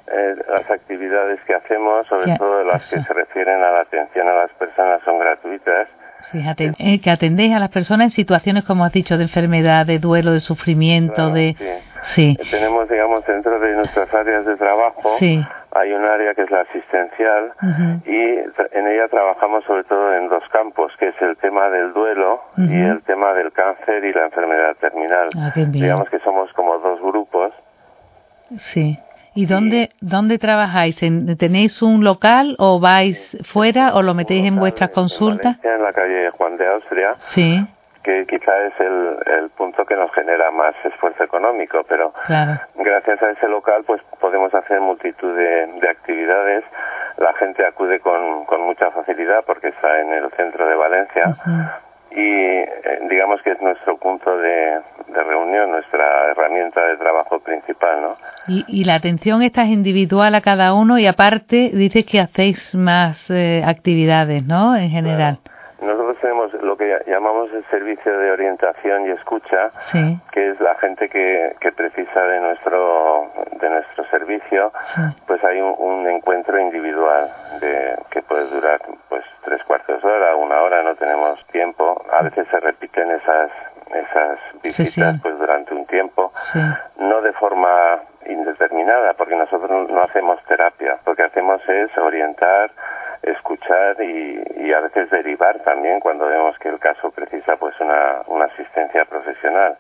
Eh, 0.07 0.35
las 0.49 0.71
actividades 0.71 1.41
que 1.47 1.55
hacemos, 1.55 2.07
sobre 2.09 2.37
todo 2.37 2.63
las 2.65 2.91
que 2.91 3.01
se 3.01 3.13
refieren 3.13 3.63
a 3.63 3.71
la 3.71 3.81
atención 3.81 4.29
a 4.29 4.35
las 4.35 4.51
personas, 4.53 5.01
son 5.05 5.19
gratuitas. 5.19 5.89
Fíjate, 6.31 6.73
eh, 6.79 7.01
que 7.01 7.11
atendéis 7.11 7.55
a 7.55 7.59
las 7.59 7.71
personas 7.71 8.07
en 8.07 8.11
situaciones, 8.11 8.65
como 8.65 8.85
has 8.85 8.93
dicho, 8.93 9.17
de 9.17 9.25
enfermedad, 9.25 9.87
de 9.87 9.99
duelo, 9.99 10.33
de 10.33 10.41
sufrimiento, 10.41 11.31
de... 11.31 11.57
Sí. 12.03 12.37
Tenemos, 12.51 12.89
digamos, 12.89 13.25
dentro 13.27 13.59
de 13.59 13.77
nuestras 13.77 14.13
áreas 14.13 14.45
de 14.45 14.57
trabajo, 14.57 15.17
hay 15.21 15.93
un 15.93 16.05
área 16.05 16.35
que 16.35 16.43
es 16.43 16.51
la 16.51 16.61
asistencial 16.61 17.53
y 18.07 18.77
en 18.77 18.87
ella 18.87 19.09
trabajamos 19.09 19.65
sobre 19.65 19.85
todo 19.85 20.15
en 20.15 20.29
dos 20.29 20.45
campos, 20.53 20.93
que 20.99 21.09
es 21.09 21.23
el 21.23 21.37
tema 21.39 21.69
del 21.71 21.93
duelo 21.93 22.43
y 22.59 22.75
el 22.75 23.03
tema 23.03 23.33
del 23.33 23.53
cáncer 23.53 24.05
y 24.05 24.13
la 24.13 24.27
enfermedad 24.27 24.77
terminal. 24.81 25.31
Ah, 25.37 25.53
digamos 25.55 26.09
que 26.11 26.19
somos 26.21 26.53
como 26.53 26.79
dos 26.79 27.01
grupos. 27.01 27.53
Sí. 28.59 28.99
¿Y 29.35 29.47
dónde, 29.47 29.91
dónde 30.01 30.39
trabajáis? 30.39 30.99
¿Tenéis 31.39 31.83
un 31.83 32.05
local 32.05 32.55
o 32.59 32.81
vais 32.81 33.19
fuera 33.45 33.95
o 33.95 34.03
lo 34.03 34.15
metéis 34.15 34.47
en 34.47 34.57
vuestras 34.57 34.91
consultas? 34.91 35.57
En, 35.65 35.83
la 35.83 35.93
calle 35.93 36.31
Juan 36.31 36.57
de 36.57 36.67
Austria. 36.67 37.15
Sí 37.19 37.67
que 38.05 38.27
quizá 38.27 38.67
es 38.67 38.79
el, 38.81 39.17
el 39.27 39.51
punto 39.51 39.85
que 39.87 39.97
nos 39.97 40.13
genera 40.13 40.51
más 40.51 40.75
esfuerzo 40.85 41.25
económico, 41.25 41.83
pero 41.89 42.13
gracias 42.75 43.23
a 43.23 43.31
ese 43.31 43.49
local 43.49 43.83
pues 43.87 44.01
podemos 44.21 44.55
hacer 44.55 44.79
multitud 44.81 45.35
de, 45.35 45.67
de 45.81 45.89
actividades. 45.89 46.65
La 47.17 47.33
gente 47.35 47.65
acude 47.65 48.01
con, 48.01 48.45
con, 48.45 48.61
mucha 48.61 48.91
facilidad 48.91 49.43
porque 49.47 49.69
está 49.69 50.01
en 50.01 50.13
el 50.13 50.31
centro 50.33 50.69
de 50.69 50.75
Valencia 50.75 51.35
y 52.15 52.21
eh, 52.21 52.69
digamos 53.11 53.43
que 53.43 53.51
es 53.53 53.61
nuestro 53.61 53.97
punto 53.97 54.37
de, 54.37 54.81
de, 55.09 55.25
reunión, 55.25 55.73
nuestra 55.73 56.31
herramienta 56.31 56.81
de 56.87 56.97
trabajo 56.97 57.41
principal, 57.41 58.01
¿no? 58.03 58.17
Y, 58.47 58.65
y 58.69 58.85
la 58.85 58.95
atención 58.95 59.43
esta 59.43 59.63
es 59.63 59.71
individual 59.71 60.35
a 60.35 60.41
cada 60.41 60.75
uno 60.75 60.99
y 60.99 61.07
aparte 61.07 61.71
dices 61.75 62.07
que 62.07 62.21
hacéis 62.21 62.75
más 62.75 63.29
eh, 63.31 63.63
actividades, 63.65 64.45
¿no? 64.45 64.77
En 64.77 64.91
general. 64.91 65.39
Nosotros 65.83 66.17
tenemos 66.21 66.53
lo 66.63 66.77
que 66.77 66.99
llamamos 67.07 67.51
el 67.53 67.65
servicio 67.67 68.17
de 68.17 68.31
orientación 68.31 69.07
y 69.07 69.11
escucha, 69.11 69.71
que 70.33 70.51
es 70.51 70.61
la 70.61 70.77
gente 70.77 71.11
que, 71.11 71.55
que 71.61 71.73
precisa 71.73 72.23
de 72.23 72.41
nuestro 72.41 73.31
de 73.61 73.71
nuestro 73.71 74.05
servicio, 74.11 74.73
pues 75.27 75.43
hay 75.45 75.61
un, 75.61 76.07
encuentro 76.07 76.59
individual 76.61 77.31
de 77.61 77.97
que 78.11 78.23
puede 78.23 78.47
durar 78.49 78.81
pues 79.09 79.25
tres 79.45 79.63
cuartos 79.65 80.03
de 80.03 80.09
hora, 80.09 80.37
una 80.37 80.61
hora, 80.61 80.83
no 80.83 80.95
tenemos 80.97 81.39
tiempo. 81.49 82.03
A 82.13 82.14
veces 82.25 82.47
se 82.51 82.61
repiten 82.61 83.11
esas 83.13 83.51
esas 83.95 84.39
visitas 84.63 85.21
pues 85.23 85.39
durante 85.39 85.75
un 85.75 85.87
tiempo, 85.87 86.33
no 86.99 87.21
de 87.21 87.33
forma 87.35 88.01
indeterminada, 88.27 89.13
porque 89.15 89.37
nosotros 89.37 89.89
no 89.91 90.03
hacemos 90.03 90.43
terapia, 90.45 90.99
lo 91.07 91.15
que 91.15 91.23
hacemos 91.23 91.61
es 91.69 91.97
orientar 91.99 92.71
escuchar 93.23 94.03
y, 94.03 94.73
a 94.73 94.81
veces 94.81 95.09
derivar 95.11 95.61
también 95.61 96.01
cuando 96.01 96.27
vemos 96.27 96.59
que 96.59 96.69
el 96.69 96.79
caso 96.81 97.11
precisa 97.13 97.57
pues 97.57 97.79
una, 97.81 98.23
una 98.27 98.47
asistencia 98.47 99.05
profesional. 99.05 99.77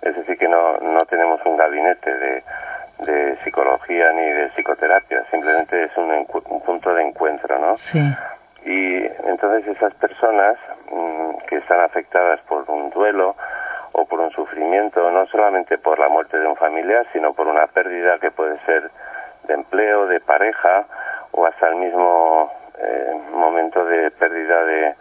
Es 0.00 0.16
decir, 0.16 0.38
que 0.38 0.48
no, 0.48 0.78
no 0.78 1.04
tenemos 1.04 1.40
un 1.44 1.56
gabinete 1.56 2.16
de, 2.16 2.44
de 3.04 3.36
psicología 3.44 4.10
ni 4.12 4.22
de 4.22 4.48
psicoterapia, 4.56 5.24
simplemente 5.30 5.84
es 5.84 5.96
un, 5.96 6.10
un 6.12 6.60
punto 6.62 6.94
de 6.94 7.02
encuentro, 7.02 7.58
¿no? 7.58 7.76
Sí. 7.76 8.00
Y 8.64 9.04
entonces 9.28 9.66
esas 9.76 9.94
personas 10.36 10.56
mm, 10.92 11.46
que 11.48 11.56
están 11.56 11.80
afectadas 11.80 12.40
por 12.48 12.68
un 12.70 12.90
duelo 12.90 13.34
o 13.92 14.04
por 14.04 14.20
un 14.20 14.30
sufrimiento, 14.30 15.10
no 15.10 15.26
solamente 15.26 15.78
por 15.78 15.98
la 15.98 16.08
muerte 16.08 16.38
de 16.38 16.46
un 16.46 16.56
familiar, 16.56 17.06
sino 17.12 17.32
por 17.32 17.46
una 17.46 17.66
pérdida 17.68 18.18
que 18.18 18.30
puede 18.30 18.58
ser 18.66 18.90
de 19.44 19.54
empleo, 19.54 20.06
de 20.06 20.20
pareja, 20.20 20.84
o 21.32 21.46
hasta 21.46 21.68
el 21.68 21.76
mismo 21.76 22.52
eh, 22.78 23.14
momento 23.32 23.84
de 23.84 24.10
pérdida 24.10 24.64
de, 24.64 24.94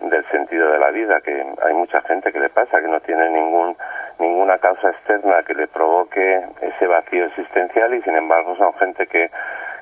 del 0.00 0.24
sentido 0.30 0.70
de 0.72 0.78
la 0.78 0.90
vida, 0.90 1.20
que 1.20 1.44
hay 1.64 1.74
mucha 1.74 2.00
gente 2.02 2.32
que 2.32 2.40
le 2.40 2.48
pasa, 2.48 2.80
que 2.80 2.88
no 2.88 3.00
tiene 3.00 3.30
ningún 3.30 3.76
ninguna 4.18 4.58
causa 4.58 4.90
externa 4.90 5.42
que 5.42 5.54
le 5.54 5.66
provoque 5.66 6.42
ese 6.60 6.86
vacío 6.86 7.24
existencial 7.26 7.94
y 7.94 8.02
sin 8.02 8.14
embargo 8.14 8.54
son 8.56 8.72
gente 8.74 9.06
que, 9.06 9.30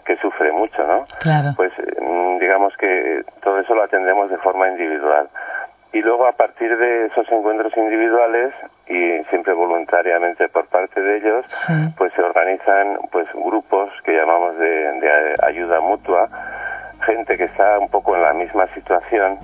que 0.05 0.17
sufre 0.17 0.53
mucho, 0.53 0.87
¿no? 0.87 1.07
Claro. 1.21 1.53
Pues 1.57 1.73
mm, 2.01 2.39
digamos 2.39 2.77
que 2.77 3.25
todo 3.43 3.59
eso 3.59 3.75
lo 3.75 3.85
atendemos 3.85 4.31
de 4.31 4.39
forma 4.39 4.69
individual. 4.69 5.29
Y 5.93 6.03
luego 6.03 6.27
a 6.27 6.33
partir 6.33 6.77
de 6.77 7.07
esos 7.07 7.31
encuentros 7.33 7.77
individuales 7.77 8.55
y 8.87 9.25
siempre 9.29 9.53
voluntariamente 9.53 10.49
por 10.49 10.67
parte 10.67 11.01
de 11.01 11.17
ellos, 11.17 11.45
pues 11.97 12.13
se 12.15 12.23
organizan 12.23 12.99
pues 13.11 13.27
grupos 13.35 13.91
que 14.05 14.13
llamamos 14.13 14.57
de, 14.59 14.69
de 15.01 15.11
ayuda 15.43 15.81
mutua 15.81 16.29
gente 17.05 17.37
que 17.37 17.45
está 17.45 17.79
un 17.79 17.89
poco 17.89 18.15
en 18.15 18.23
la 18.23 18.33
misma 18.33 18.67
situación 18.75 19.39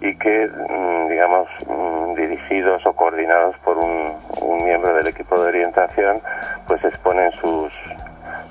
y 0.00 0.14
que, 0.16 0.48
mm, 0.48 1.08
digamos, 1.08 1.48
mm, 1.66 2.14
dirigidos 2.14 2.84
o 2.86 2.92
coordinados 2.92 3.56
por 3.58 3.78
un, 3.78 4.14
un, 4.40 4.64
miembro 4.64 4.94
del 4.94 5.08
equipo 5.08 5.40
de 5.40 5.48
orientación, 5.48 6.20
pues 6.66 6.82
exponen 6.84 7.32
sus, 7.32 7.72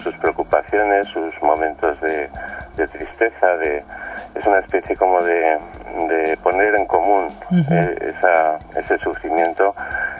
sus 0.03 0.15
preocupaciones, 0.15 1.07
sus 1.09 1.41
momentos 1.41 1.99
de, 2.01 2.29
de 2.75 2.87
tristeza, 2.87 3.57
de, 3.57 3.83
es 4.35 4.45
una 4.45 4.59
especie 4.59 4.95
como 4.95 5.21
de, 5.21 5.57
de 6.07 6.37
poner 6.37 6.75
en 6.75 6.85
común 6.85 7.33
eh, 7.51 8.13
esa, 8.15 8.57
ese 8.75 8.97
sufrimiento 8.99 9.75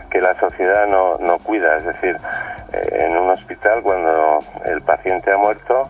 que 0.09 0.21
la 0.21 0.37
sociedad 0.39 0.87
no, 0.87 1.17
no 1.19 1.37
cuida. 1.39 1.77
Es 1.77 1.85
decir, 1.85 2.17
eh, 2.73 3.05
en 3.05 3.17
un 3.17 3.29
hospital 3.29 3.81
cuando 3.81 4.39
el 4.65 4.81
paciente 4.81 5.31
ha 5.31 5.37
muerto, 5.37 5.89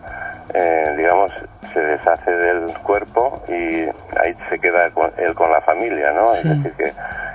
eh, 0.53 0.93
digamos, 0.97 1.31
se 1.73 1.79
deshace 1.79 2.31
del 2.31 2.77
cuerpo 2.79 3.41
y 3.47 3.83
ahí 4.19 4.35
se 4.49 4.59
queda 4.59 4.89
con, 4.91 5.11
él 5.17 5.33
con 5.35 5.51
la 5.51 5.61
familia, 5.61 6.11
¿no? 6.11 6.33
Es 6.33 6.43
decir, 6.43 6.73
que, 6.73 6.93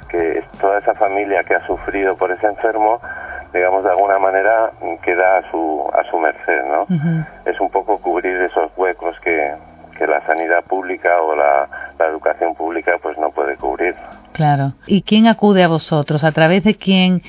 que 0.08 0.44
toda 0.60 0.78
esa 0.78 0.94
familia 0.94 1.44
que 1.44 1.54
ha 1.54 1.66
sufrido 1.66 2.16
por 2.16 2.32
ese 2.32 2.46
enfermo, 2.46 3.00
digamos, 3.54 3.84
de 3.84 3.90
alguna 3.90 4.18
manera 4.18 4.72
queda 5.02 5.38
a 5.38 5.50
su, 5.50 5.88
a 5.94 6.02
su 6.10 6.18
merced, 6.18 6.64
¿no? 6.64 6.86
Es 7.46 7.58
un 7.60 7.70
poco 7.70 7.98
cubrir 7.98 8.36
esos 8.42 8.72
huecos 8.76 9.16
que, 9.20 9.54
que 9.96 10.06
la 10.08 10.20
sanidad 10.26 10.64
pública 10.64 11.22
o 11.22 11.36
la, 11.36 11.68
la, 11.98 12.06
educación 12.06 12.54
pública 12.56 12.98
pues 13.00 13.16
no 13.16 13.30
puede 13.30 13.56
cubrir. 13.56 13.94
Claro. 14.32 14.72
¿Y 14.86 15.02
quién 15.02 15.28
acude 15.28 15.62
a 15.62 15.68
vosotros? 15.68 16.24
¿A 16.24 16.32
través 16.32 16.64
de 16.64 16.74
quién 16.74 17.22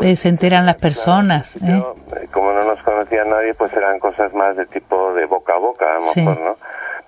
eh, 0.00 0.16
se 0.16 0.28
enteran 0.28 0.66
las 0.66 0.76
personas? 0.76 1.54
¿eh? 1.56 1.82
Eh, 2.16 2.28
como 2.32 2.52
no 2.52 2.64
nos 2.64 2.82
conocía 2.82 3.24
nadie, 3.24 3.54
pues 3.54 3.72
eran 3.72 4.00
cosas 4.00 4.34
más 4.34 4.56
de 4.56 4.66
tipo 4.66 5.14
de 5.14 5.26
boca 5.26 5.54
a 5.54 5.58
boca, 5.58 5.86
a 5.90 6.00
lo 6.00 6.14
mejor, 6.14 6.40
¿no? 6.40 6.56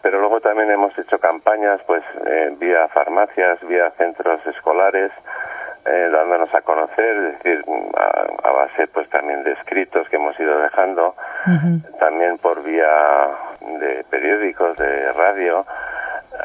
Pero 0.02 0.20
luego 0.20 0.40
también 0.40 0.70
hemos 0.70 0.96
hecho 0.98 1.18
campañas, 1.18 1.78
pues, 1.86 2.02
vía 2.58 2.88
farmacias, 2.88 3.58
vía 3.68 3.90
centros 3.98 4.40
escolares, 4.46 5.12
eh, 5.86 6.08
dándonos 6.12 6.52
a 6.54 6.60
conocer, 6.62 7.16
es 7.16 7.38
decir, 7.38 7.64
a, 7.96 8.50
base 8.50 8.86
pues 8.88 9.08
también 9.08 9.42
de 9.44 9.52
escritos 9.52 10.08
que 10.08 10.16
hemos 10.16 10.38
ido 10.38 10.60
dejando, 10.60 11.14
también 11.98 12.36
por 12.38 12.62
vía 12.62 13.28
de 13.60 14.04
periódicos, 14.10 14.76
de 14.76 15.12
radio, 15.12 15.64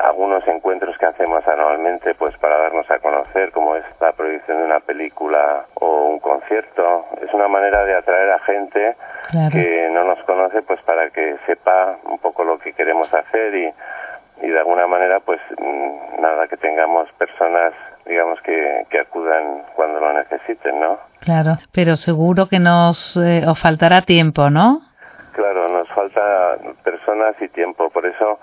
algunos 0.03 0.47
encuentros 0.47 0.97
que 0.97 1.05
hacemos 1.05 1.47
anualmente 1.47 2.15
pues 2.15 2.35
para 2.37 2.57
darnos 2.57 2.89
a 2.89 2.99
conocer 2.99 3.51
como 3.51 3.75
es 3.75 3.83
la 3.99 4.11
proyección 4.13 4.59
de 4.59 4.65
una 4.65 4.79
película 4.79 5.65
o 5.75 6.07
un 6.07 6.19
concierto. 6.19 7.05
Es 7.21 7.33
una 7.33 7.47
manera 7.47 7.83
de 7.85 7.95
atraer 7.95 8.31
a 8.31 8.39
gente 8.39 8.95
que 9.51 9.89
no 9.91 10.03
nos 10.03 10.23
conoce 10.23 10.61
pues 10.61 10.81
para 10.83 11.09
que 11.09 11.37
sepa 11.45 11.97
un 12.05 12.19
poco 12.19 12.43
lo 12.43 12.57
que 12.59 12.73
queremos 12.73 13.13
hacer 13.13 13.55
y, 13.55 13.73
y 14.41 14.49
de 14.49 14.59
alguna 14.59 14.87
manera 14.87 15.19
pues 15.19 15.39
mm, 15.57 16.21
nada 16.21 16.47
que 16.47 16.57
tengamos 16.57 17.11
personas 17.13 17.73
digamos 18.05 18.39
que, 18.41 18.85
que 18.89 18.99
acudan 18.99 19.63
cuando 19.75 19.99
lo 19.99 20.13
necesiten 20.13 20.79
no 20.79 20.99
claro 21.19 21.57
pero 21.71 21.95
seguro 21.95 22.47
que 22.47 22.59
nos 22.59 23.17
eh, 23.17 23.43
os 23.47 23.59
faltará 23.59 24.01
tiempo 24.01 24.49
no 24.49 24.81
claro 25.33 25.67
nos 25.69 25.87
falta 25.89 26.57
personas 26.83 27.35
y 27.41 27.47
tiempo 27.49 27.89
por 27.89 28.05
eso 28.05 28.39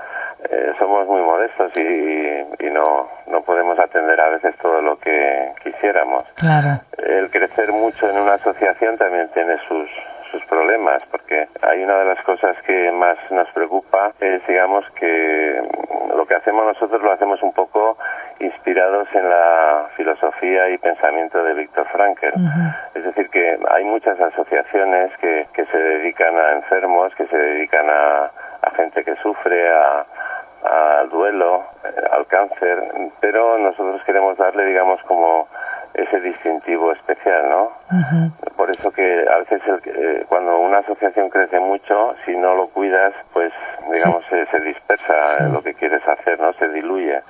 eh, 0.50 0.72
somos 0.78 1.06
muy 1.06 1.22
modestos 1.22 1.70
y, 1.76 2.66
y, 2.66 2.70
no, 2.70 3.08
no 3.28 3.42
podemos 3.42 3.78
atender 3.78 4.20
a 4.20 4.30
veces 4.30 4.56
todo 4.60 4.82
lo 4.82 4.98
que 4.98 5.52
quisiéramos. 5.62 6.24
Claro. 6.34 6.80
El 6.98 7.30
crecer 7.30 7.70
mucho 7.70 8.10
en 8.10 8.18
una 8.18 8.34
asociación 8.34 8.98
también 8.98 9.28
tiene 9.34 9.56
sus, 9.68 9.88
sus 10.32 10.44
problemas, 10.46 11.02
porque 11.10 11.46
hay 11.60 11.84
una 11.84 11.98
de 11.98 12.06
las 12.06 12.24
cosas 12.24 12.56
que 12.66 12.90
más 12.90 13.16
nos 13.30 13.48
preocupa 13.50 14.12
es, 14.18 14.44
digamos, 14.46 14.84
que 14.98 15.62
lo 16.16 16.26
que 16.26 16.34
hacemos 16.34 16.66
nosotros 16.66 17.00
lo 17.02 17.12
hacemos 17.12 17.40
un 17.42 17.52
poco 17.52 17.96
inspirados 18.40 19.06
en 19.14 19.28
la 19.28 19.88
filosofía 19.96 20.70
y 20.70 20.78
pensamiento 20.78 21.42
de 21.44 21.54
Víctor 21.54 21.86
Frankl. 21.92 22.32
Es 22.94 23.04
decir, 23.04 23.28
que 23.30 23.58
hay 23.70 23.84
muchas 23.84 24.18
asociaciones 24.20 25.16
que, 25.18 25.46
que 25.52 25.66
se 25.66 25.78
dedican 25.78 26.36
a 26.36 26.52
enfermos, 26.52 27.14
que 27.14 27.26
se 27.26 27.36
dedican 27.36 27.88
a, 27.88 28.30
a 28.62 28.70
gente 28.76 29.04
que 29.04 29.14
sufre, 29.16 29.68
a, 29.70 30.06
al 30.64 31.08
duelo, 31.10 31.64
eh, 31.84 32.08
al 32.12 32.26
cáncer, 32.26 32.82
pero 33.20 33.58
nosotros 33.58 34.02
queremos 34.04 34.36
darle, 34.38 34.64
digamos, 34.64 35.02
como 35.02 35.48
ese 35.94 36.20
distintivo 36.20 36.92
especial, 36.92 37.48
¿no? 37.48 37.72
Por 38.56 38.70
eso 38.70 38.90
que 38.92 39.26
a 39.28 39.38
veces 39.38 39.60
el, 39.66 39.80
eh, 39.84 40.24
cuando 40.28 40.58
una 40.58 40.78
asociación 40.78 41.28
crece 41.28 41.58
mucho, 41.60 42.14
si 42.24 42.36
no 42.36 42.54
lo 42.54 42.68
cuidas, 42.68 43.12
pues 43.32 43.52
digamos 43.92 44.24
se, 44.30 44.46
se, 44.46 44.60
dispersa 44.60 45.48
lo 45.52 45.62
que 45.62 45.74
quieres 45.74 46.06
hacer, 46.06 46.40
¿no? 46.40 46.52
Se 46.54 46.68
diluye. 46.68 47.20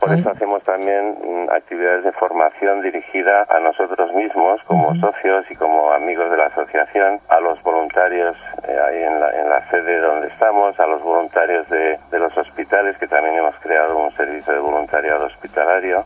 Por 0.00 0.12
eso 0.12 0.30
hacemos 0.30 0.62
también 0.64 1.18
mm, 1.22 1.50
actividades 1.50 2.04
de 2.04 2.12
formación 2.12 2.82
dirigida 2.82 3.46
a 3.48 3.60
nosotros 3.60 4.12
mismos 4.14 4.62
como 4.64 4.94
socios 4.96 5.44
y 5.50 5.56
como 5.56 5.92
amigos 5.92 6.30
de 6.30 6.36
la 6.36 6.46
asociación, 6.46 7.20
a 7.28 7.40
los 7.40 7.60
voluntarios 7.62 8.36
ahí 8.78 9.02
en 9.02 9.20
la, 9.20 9.30
en 9.40 9.48
la 9.48 9.70
sede 9.70 10.00
donde 10.00 10.28
estamos, 10.28 10.78
a 10.78 10.86
los 10.86 11.02
voluntarios 11.02 11.68
de, 11.68 11.98
de 12.10 12.18
los 12.18 12.36
hospitales, 12.36 12.96
que 12.98 13.06
también 13.06 13.36
hemos 13.36 13.54
creado 13.56 13.96
un 13.98 14.14
servicio 14.16 14.52
de 14.52 14.60
voluntariado 14.60 15.26
hospitalario. 15.26 16.04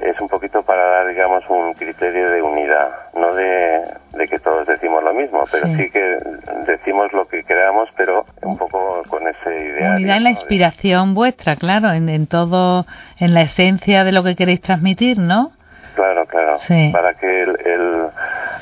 Es 0.00 0.20
un 0.20 0.28
poquito 0.28 0.62
para 0.62 0.82
dar 0.82 1.08
digamos, 1.08 1.44
un 1.48 1.74
criterio 1.74 2.30
de 2.30 2.42
unidad, 2.42 2.90
no 3.14 3.34
de, 3.34 3.82
de 4.12 4.28
que 4.28 4.38
todos 4.38 4.66
decimos 4.66 5.02
lo 5.02 5.12
mismo, 5.14 5.44
pero 5.50 5.66
sí. 5.66 5.90
que 5.90 6.18
decimos 6.66 7.12
lo 7.12 7.26
que 7.26 7.42
creamos, 7.44 7.88
pero 7.96 8.24
un 8.42 8.56
poco 8.56 9.02
con 9.08 9.26
ese 9.26 9.64
ideal. 9.66 9.96
Unidad 9.96 10.18
en 10.18 10.24
la 10.24 10.30
inspiración 10.30 11.14
vuestra, 11.14 11.56
claro, 11.56 11.92
en, 11.92 12.08
en, 12.08 12.26
todo, 12.26 12.86
en 13.18 13.34
la 13.34 13.42
esencia 13.42 14.04
de 14.04 14.12
lo 14.12 14.22
que 14.22 14.36
queréis 14.36 14.60
transmitir, 14.60 15.18
¿no? 15.18 15.52
Claro, 15.94 16.26
claro. 16.26 16.58
Para 16.92 17.14
que 17.14 17.42
el, 17.42 17.58
el, 17.66 18.06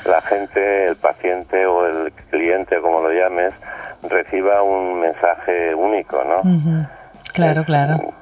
la 0.07 0.21
gente, 0.21 0.87
el 0.87 0.95
paciente 0.95 1.65
o 1.65 1.85
el 1.85 2.11
cliente, 2.29 2.79
como 2.81 3.01
lo 3.01 3.11
llames, 3.11 3.53
reciba 4.03 4.63
un 4.63 4.99
mensaje 5.01 5.75
único, 5.75 6.23
¿no? 6.23 6.87
Claro, 7.33 7.63
claro. 7.65 8.13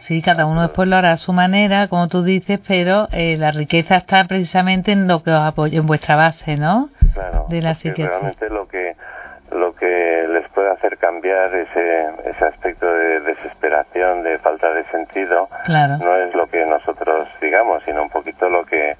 Sí, 0.00 0.20
cada 0.20 0.44
uno 0.44 0.62
después 0.62 0.86
lo 0.86 0.96
hará 0.96 1.12
a 1.12 1.16
su 1.16 1.32
manera, 1.32 1.88
como 1.88 2.08
tú 2.08 2.22
dices, 2.22 2.60
pero 2.68 3.08
eh, 3.10 3.36
la 3.38 3.52
riqueza 3.52 3.96
está 3.96 4.24
precisamente 4.24 4.92
en 4.92 5.08
lo 5.08 5.22
que 5.22 5.30
os 5.30 5.40
apoya, 5.40 5.78
en 5.78 5.86
vuestra 5.86 6.14
base, 6.14 6.56
¿no? 6.56 6.90
Claro. 7.14 7.46
De 7.48 7.62
la 7.62 7.74
psiquiatría. 7.74 8.08
Realmente 8.08 8.50
lo 8.50 8.68
que 8.68 8.96
lo 9.50 9.74
que 9.74 10.26
les 10.28 10.48
puede 10.50 10.70
hacer 10.70 10.98
cambiar 10.98 11.54
ese 11.54 12.06
ese 12.26 12.44
aspecto 12.44 12.86
de 12.86 13.20
desesperación, 13.20 14.22
de 14.22 14.38
falta 14.38 14.72
de 14.72 14.84
sentido, 14.90 15.48
claro. 15.64 15.98
no 15.98 16.16
es 16.16 16.34
lo 16.34 16.46
que 16.48 16.66
nosotros 16.66 17.28
digamos, 17.40 17.82
sino 17.84 18.02
un 18.02 18.10
poquito 18.10 18.48
lo 18.48 18.64
que 18.64 18.96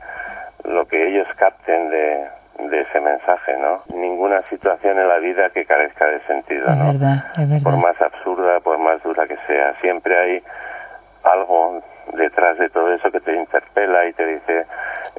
lo 0.64 0.86
que 0.86 1.08
ellos 1.08 1.28
capten 1.36 1.90
de 1.90 2.26
de 2.58 2.80
ese 2.82 3.00
mensaje, 3.00 3.56
¿no? 3.58 3.82
Ninguna 3.94 4.42
situación 4.48 4.98
en 4.98 5.08
la 5.08 5.18
vida 5.18 5.50
que 5.50 5.64
carezca 5.64 6.06
de 6.06 6.20
sentido, 6.20 6.68
es 6.68 6.76
¿no? 6.76 6.92
Verdad, 6.92 7.24
es 7.32 7.48
verdad. 7.48 7.62
Por 7.62 7.76
más 7.78 8.00
absurda, 8.00 8.60
por 8.60 8.78
más 8.78 9.02
dura 9.02 9.26
que 9.26 9.36
sea, 9.46 9.74
siempre 9.80 10.16
hay 10.16 10.42
algo 11.24 11.82
detrás 12.12 12.58
de 12.58 12.68
todo 12.68 12.92
eso 12.92 13.10
que 13.10 13.20
te 13.20 13.34
interpela 13.34 14.06
y 14.06 14.12
te 14.12 14.26
dice 14.26 14.66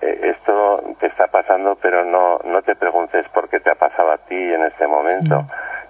eh, 0.01 0.33
esto 0.35 0.83
te 0.99 1.07
está 1.07 1.27
pasando 1.27 1.75
pero 1.81 2.05
no 2.05 2.39
no 2.45 2.61
te 2.61 2.75
preguntes 2.75 3.27
por 3.29 3.49
qué 3.49 3.59
te 3.59 3.71
ha 3.71 3.75
pasado 3.75 4.11
a 4.11 4.17
ti 4.19 4.35
en 4.35 4.63
este 4.63 4.85
momento 4.85 5.41
mm. 5.41 5.47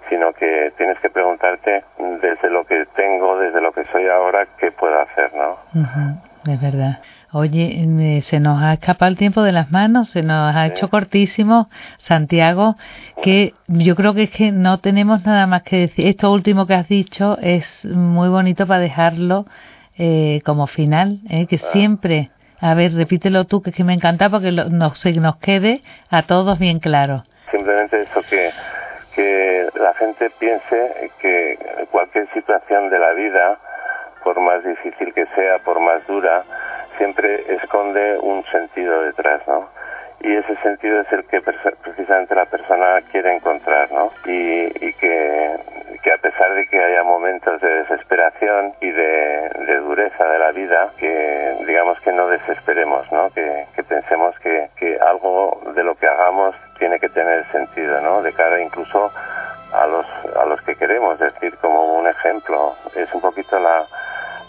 sino 0.08 0.32
que 0.32 0.72
tienes 0.78 0.98
que 1.00 1.10
preguntarte 1.10 1.84
desde 1.98 2.48
lo 2.48 2.64
que 2.64 2.86
tengo 2.96 3.38
desde 3.38 3.60
lo 3.60 3.72
que 3.72 3.84
soy 3.84 4.08
ahora 4.08 4.46
qué 4.58 4.72
puedo 4.72 4.98
hacer 4.98 5.34
no 5.34 5.50
uh 5.74 5.84
-huh. 5.84 6.16
Es 6.52 6.60
verdad 6.60 6.98
Oye, 7.38 8.22
se 8.22 8.40
nos 8.40 8.62
ha 8.62 8.72
escapado 8.72 9.10
el 9.10 9.18
tiempo 9.18 9.42
de 9.42 9.52
las 9.52 9.70
manos, 9.70 10.10
se 10.10 10.22
nos 10.22 10.56
ha 10.56 10.66
hecho 10.66 10.88
cortísimo, 10.88 11.68
Santiago, 11.98 12.76
que 13.22 13.52
yo 13.66 13.94
creo 13.94 14.14
que 14.14 14.22
es 14.22 14.30
que 14.30 14.52
no 14.52 14.78
tenemos 14.78 15.26
nada 15.26 15.46
más 15.46 15.62
que 15.62 15.76
decir. 15.76 16.06
Esto 16.06 16.30
último 16.30 16.66
que 16.66 16.72
has 16.72 16.88
dicho 16.88 17.36
es 17.42 17.84
muy 17.84 18.30
bonito 18.30 18.66
para 18.66 18.80
dejarlo 18.80 19.44
eh, 19.98 20.40
como 20.46 20.66
final, 20.66 21.18
eh, 21.28 21.46
que 21.46 21.58
siempre, 21.58 22.30
a 22.60 22.72
ver, 22.74 22.94
repítelo 22.94 23.44
tú, 23.44 23.60
que 23.60 23.68
es 23.68 23.76
que 23.76 23.84
me 23.84 23.92
encanta 23.92 24.30
porque 24.30 24.52
lo, 24.52 24.70
nos, 24.70 25.04
nos 25.04 25.36
quede 25.36 25.82
a 26.10 26.22
todos 26.22 26.58
bien 26.58 26.78
claro. 26.78 27.24
Simplemente 27.50 28.00
eso 28.00 28.22
que, 28.30 28.50
que 29.14 29.66
la 29.74 29.92
gente 29.94 30.30
piense 30.38 31.10
que 31.20 31.58
cualquier 31.90 32.32
situación 32.32 32.88
de 32.88 32.98
la 32.98 33.12
vida, 33.12 33.58
por 34.26 34.40
más 34.40 34.64
difícil 34.64 35.14
que 35.14 35.24
sea, 35.36 35.60
por 35.60 35.78
más 35.78 36.04
dura, 36.08 36.42
siempre 36.98 37.44
esconde 37.54 38.18
un 38.18 38.44
sentido 38.46 39.02
detrás, 39.02 39.40
¿no? 39.46 39.68
Y 40.18 40.34
ese 40.34 40.56
sentido 40.62 41.00
es 41.02 41.12
el 41.12 41.24
que 41.26 41.40
precisamente 41.40 42.34
la 42.34 42.46
persona 42.46 43.02
quiere 43.12 43.36
encontrar, 43.36 43.92
¿no? 43.92 44.10
Y, 44.24 44.64
y 44.84 44.92
que, 44.94 45.56
que, 46.02 46.12
a 46.12 46.18
pesar 46.18 46.54
de 46.54 46.66
que 46.66 46.76
haya 46.76 47.04
momentos 47.04 47.60
de 47.60 47.68
desesperación 47.68 48.72
y 48.80 48.90
de, 48.90 49.76
dureza 49.86 50.24
de 50.24 50.38
la 50.40 50.50
vida, 50.50 50.90
que 50.98 51.54
digamos 51.64 52.00
que 52.00 52.10
no 52.10 52.26
desesperemos, 52.26 53.06
¿no? 53.12 53.30
Que, 53.30 53.66
que 53.76 53.84
pensemos 53.84 54.36
que, 54.40 54.70
que 54.74 54.98
algo 54.98 55.60
de 55.72 55.84
lo 55.84 55.94
que 55.94 56.08
hagamos 56.08 56.56
tiene 56.80 56.98
que 56.98 57.10
tener 57.10 57.46
sentido, 57.52 58.00
¿no? 58.00 58.22
De 58.22 58.32
cara 58.32 58.60
incluso 58.60 59.12
a 59.72 59.86
los 59.86 60.06
a 60.36 60.46
los 60.46 60.60
que 60.62 60.74
queremos, 60.74 61.20
es 61.20 61.32
decir, 61.34 61.56
como 61.58 61.94
un 61.98 62.08
ejemplo. 62.08 62.74
Es 62.94 63.12
un 63.14 63.20
poquito 63.20 63.58
la, 63.58 63.86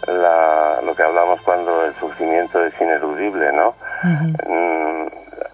la 0.05 0.81
lo 0.83 0.95
que 0.95 1.03
hablamos 1.03 1.41
cuando 1.41 1.85
el 1.85 1.93
sufrimiento 1.95 2.63
es 2.63 2.73
ineludible, 2.79 3.51
¿no? 3.51 3.75
Mm, 4.03 5.07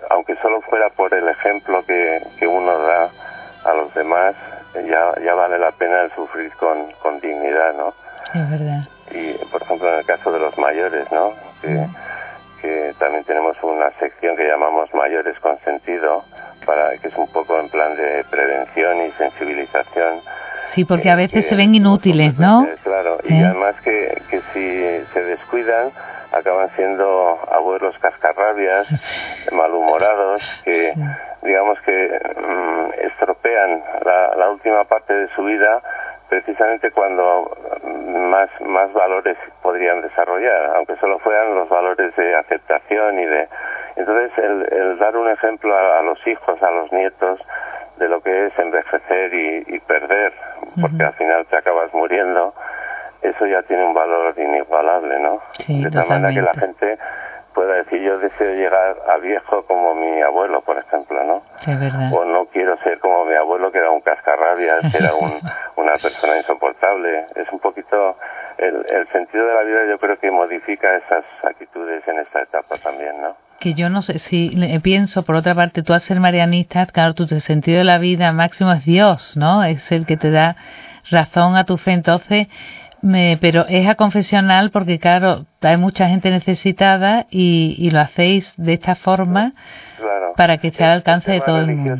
aunque 0.10 0.36
solo 0.38 0.62
fuera 0.62 0.89
por 0.89 1.13
el 1.13 1.27
ejemplo 1.27 1.84
que, 1.86 2.21
que 2.38 2.47
uno 2.47 2.77
da 2.79 3.10
a 3.65 3.73
los 3.73 3.93
demás, 3.93 4.36
ya, 4.86 5.13
ya 5.23 5.34
vale 5.34 5.58
la 5.58 5.71
pena 5.71 6.01
el 6.01 6.12
sufrir 6.12 6.51
con, 6.58 6.91
con 7.01 7.19
dignidad, 7.19 7.73
¿no? 7.73 7.93
Es 8.34 8.49
verdad. 8.49 8.82
Y, 9.12 9.34
por 9.45 9.62
ejemplo, 9.62 9.88
en 9.89 9.99
el 9.99 10.06
caso 10.06 10.32
de 10.32 10.39
los 10.39 10.58
mayores, 10.58 11.12
¿no? 11.12 11.34
Que, 11.62 11.88
que 12.62 12.93
también 12.99 13.23
tenemos 13.23 13.56
una 13.62 13.91
sección 13.99 14.36
que 14.36 14.47
llamamos 14.47 14.93
mayores 14.93 15.39
con 15.39 15.60
sentido, 15.60 16.23
para 16.65 16.97
que 16.97 17.08
es 17.08 17.15
un 17.15 17.27
poco 17.32 17.60
en 17.60 17.69
plan 17.69 17.95
de 17.95 18.23
prevención 18.29 19.06
y 19.06 19.12
sensibilización. 19.12 20.21
Sí, 20.73 20.86
porque 20.86 21.09
a 21.09 21.15
veces 21.15 21.47
se 21.47 21.55
ven 21.55 21.75
inútiles, 21.75 22.38
¿no? 22.39 22.67
Claro, 22.83 23.17
y 23.23 23.33
¿Eh? 23.33 23.45
además 23.45 23.75
que, 23.83 24.21
que 24.29 24.41
si 24.53 25.13
se 25.13 25.23
descuidan, 25.23 25.91
acaban 26.31 26.69
siendo 26.75 27.39
abuelos 27.51 27.95
cascarrabias, 27.99 28.88
malhumorados, 29.51 30.41
que 30.63 30.93
digamos 31.43 31.79
que 31.81 32.19
mm, 32.38 33.05
estropean 33.05 33.83
la, 34.03 34.36
la, 34.36 34.49
última 34.49 34.83
parte 34.86 35.13
de 35.13 35.27
su 35.36 35.43
vida 35.43 35.81
precisamente 36.29 36.89
cuando 36.89 37.55
más, 37.83 38.49
más 38.62 38.91
valores 38.93 39.38
podrían 39.62 40.01
desarrollar, 40.01 40.75
aunque 40.75 40.95
solo 40.95 41.19
fueran 41.19 41.53
los 41.53 41.69
valores 41.69 42.15
de 42.15 42.36
aceptación 42.36 43.19
y 43.19 43.25
de... 43.25 43.47
Entonces, 43.95 44.31
el, 44.39 44.67
el 44.73 44.97
dar 44.97 45.15
un 45.15 45.29
ejemplo 45.29 45.77
a, 45.77 46.01
los 46.01 46.17
hijos, 46.25 46.62
a 46.63 46.71
los 46.71 46.91
nietos, 46.91 47.39
de 47.97 48.10
lo 48.10 48.21
que 48.21 48.47
es 48.47 48.60
envejecer 48.60 49.34
y, 49.34 49.79
perder, 49.79 50.34
porque 50.79 51.03
al 51.03 51.13
final 51.13 51.45
te 51.47 51.58
acabas 51.58 51.93
muriendo, 51.93 52.53
eso 53.21 53.45
ya 53.45 53.62
tiene 53.63 53.86
un 53.86 53.93
valor 53.93 54.34
inigualable, 54.38 55.19
¿no? 55.19 55.41
de 55.67 55.91
tal 55.91 56.08
manera 56.08 56.34
que 56.34 56.41
la 56.41 56.53
gente 56.53 56.97
pueda 57.53 57.75
decir 57.75 58.01
yo 58.01 58.17
deseo 58.17 58.53
llegar 58.56 58.95
a 59.08 59.17
viejo 59.17 59.63
como 59.65 59.93
mi 59.95 60.21
abuelo, 60.21 60.62
por 60.62 60.77
ejemplo, 60.77 61.23
¿no? 61.23 61.43
O 62.15 62.25
no 62.25 62.45
quiero 62.47 62.77
ser 62.79 62.99
como 62.99 63.25
mi 63.25 63.36
abuelo 63.36 63.71
que 63.71 63.77
era 63.77 63.91
un 63.91 64.01
cascarrabias, 64.01 64.91
que 64.91 64.97
era 64.97 65.13
un, 65.13 65.39
una 65.77 65.93
persona 65.93 66.38
insoportable. 66.38 67.25
Es 67.36 67.51
un 67.51 67.60
poquito 67.60 68.17
el, 68.58 68.86
el 68.89 69.08
sentido 69.10 69.45
de 69.45 69.53
la 69.53 69.63
vida 69.63 69.86
yo 69.89 69.99
creo 69.99 70.17
que 70.17 70.32
modifica 70.32 70.95
esas 70.95 71.23
actitudes 71.43 72.08
en 72.08 72.19
esta 72.19 72.41
etapa 72.41 72.77
también, 72.77 73.21
¿no? 73.21 73.36
Que 73.63 73.73
yo 73.73 73.89
no 73.89 74.02
sé 74.02 74.19
si 74.19 74.52
pienso 74.84 75.23
por 75.23 75.36
otra 75.36 75.56
parte 75.56 75.82
tú 75.82 75.93
al 75.93 76.02
ser 76.02 76.19
marianista 76.19 76.86
claro 76.86 77.13
tu 77.13 77.26
sentido 77.39 77.80
de 77.80 77.84
la 77.86 77.97
vida 77.97 78.32
máximo 78.34 78.71
es 78.73 78.86
Dios 78.86 79.36
no 79.38 79.63
es 79.63 79.91
el 79.91 80.06
que 80.06 80.17
te 80.17 80.30
da 80.30 80.58
razón 81.10 81.56
a 81.56 81.65
tu 81.65 81.78
fe. 81.78 81.91
Entonces 81.91 82.47
me, 83.02 83.38
pero 83.41 83.65
es 83.67 83.88
a 83.88 83.95
confesional 83.95 84.71
porque, 84.71 84.97
claro, 84.97 85.45
hay 85.62 85.78
mucha 85.78 86.08
gente 86.08 86.30
necesitada 86.30 87.26
y, 87.30 87.76
y 87.78 87.91
lo 87.91 87.99
hacéis 87.99 88.54
de 88.58 88.73
esta 88.73 88.95
forma 88.95 89.54
para 90.38 90.58
que 90.58 90.69
esté 90.69 90.84
al 90.86 90.91
alcance 90.91 91.32
de 91.32 91.41
todo 91.41 91.60
el 91.60 91.67
mundo. 91.67 91.95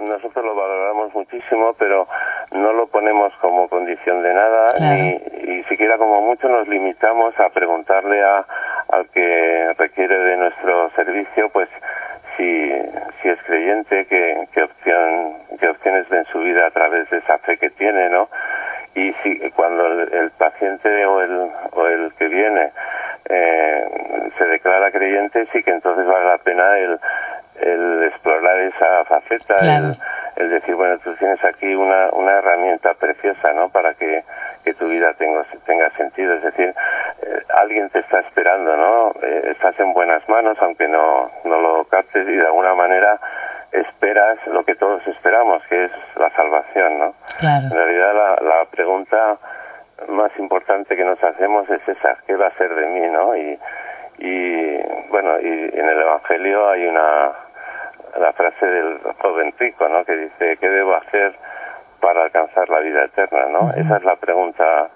Nosotros 0.00 0.44
lo 0.44 0.54
valoramos 0.54 1.14
muchísimo, 1.14 1.74
pero 1.78 2.08
no 2.52 2.72
lo 2.72 2.88
ponemos 2.88 3.32
como 3.40 3.68
condición 3.68 4.22
de 4.22 4.34
nada, 4.34 4.74
ni, 4.80 5.10
y 5.52 5.62
siquiera 5.64 5.96
como 5.96 6.22
mucho 6.22 6.48
nos 6.48 6.66
limitamos 6.66 7.38
a 7.38 7.50
preguntarle 7.50 8.20
a, 8.22 8.44
al 8.90 9.08
que 9.10 9.74
requiere 9.78 10.18
de 10.18 10.36
nuestro 10.36 10.90
servicio, 10.90 11.48
pues 11.50 11.68
si, 12.36 12.72
si 13.22 13.28
es 13.28 13.38
creyente, 13.44 14.06
qué, 14.06 14.48
qué, 14.52 14.62
opción, 14.62 15.34
qué 15.58 15.68
opciones 15.68 16.08
ve 16.08 16.18
en 16.18 16.26
su 16.26 16.38
vida 16.40 16.66
a 16.66 16.70
través 16.70 17.08
de 17.10 17.18
esa 17.18 17.38
fe 17.38 17.56
que 17.56 17.70
tiene, 17.70 18.08
¿no? 18.10 18.28
y 18.98 19.14
si 19.22 19.38
cuando 19.50 19.86
el, 19.86 20.30
paciente 20.32 21.06
o 21.06 21.20
el, 21.20 21.50
o 21.72 21.86
el 21.86 22.12
que 22.14 22.28
viene 22.28 22.72
eh, 23.28 24.30
se 24.36 24.44
declara 24.44 24.90
creyente 24.90 25.46
sí 25.52 25.62
que 25.62 25.70
entonces 25.70 26.06
vale 26.06 26.26
la 26.26 26.38
pena 26.38 26.78
el, 26.78 26.98
el 27.60 28.02
explorar 28.04 28.58
esa 28.60 29.04
faceta 29.04 29.56
el, 29.60 29.96
el, 30.36 30.50
decir 30.50 30.74
bueno 30.74 30.98
tú 30.98 31.14
tienes 31.14 31.42
aquí 31.44 31.74
una, 31.74 32.10
una 32.10 32.38
herramienta 32.38 32.94
preciosa 32.94 33.52
no 33.52 33.68
para 33.68 33.94
que, 33.94 34.24
que 34.64 34.74
tu 34.74 34.88
vida 34.88 35.12
tenga, 35.14 35.44
tenga 35.66 35.90
sentido 35.90 36.34
es 36.34 36.42
decir 36.42 36.74
eh, 37.22 37.42
alguien 37.54 37.90
te 37.90 38.00
está 38.00 38.20
esperando 38.20 38.76
no 38.76 39.12
eh, 39.22 39.52
estás 39.52 39.78
en 39.80 39.92
buenas 39.92 40.26
manos 40.28 40.56
aunque 40.60 40.88
no 40.88 41.30
no 41.44 41.60
lo 41.60 41.84
captes 41.84 42.28
y 42.28 42.36
de 42.36 42.46
alguna 42.46 42.74
manera 42.74 43.18
esperas 43.72 44.38
lo 44.46 44.64
que 44.64 44.74
todos 44.76 45.06
esperamos, 45.06 45.62
que 45.68 45.84
es 45.84 45.92
la 46.16 46.30
salvación, 46.30 46.98
¿no? 46.98 47.14
En 47.40 47.70
realidad 47.70 48.14
la, 48.14 48.48
la 48.48 48.64
pregunta 48.70 49.36
más 50.08 50.30
importante 50.38 50.96
que 50.96 51.04
nos 51.04 51.22
hacemos 51.22 51.68
es 51.68 51.86
esa, 51.86 52.18
¿qué 52.26 52.34
va 52.36 52.46
a 52.46 52.56
ser 52.56 52.74
de 52.74 52.86
mí, 52.86 53.08
no? 53.08 53.36
Y, 53.36 53.58
y 54.18 54.78
bueno, 55.10 55.38
y 55.40 55.70
en 55.74 55.88
el 55.88 56.00
Evangelio 56.00 56.68
hay 56.70 56.86
una, 56.86 57.32
la 58.18 58.32
frase 58.32 58.66
del 58.66 59.00
joven 59.20 59.52
rico, 59.58 59.88
¿no? 59.88 60.04
Que 60.04 60.16
dice, 60.16 60.56
¿qué 60.58 60.68
debo 60.68 60.94
hacer 60.94 61.34
para 62.00 62.22
alcanzar 62.22 62.68
la 62.68 62.80
vida 62.80 63.04
eterna, 63.04 63.46
no? 63.50 63.70
Esa 63.76 63.96
es 63.96 64.04
la 64.04 64.16
pregunta 64.16 64.88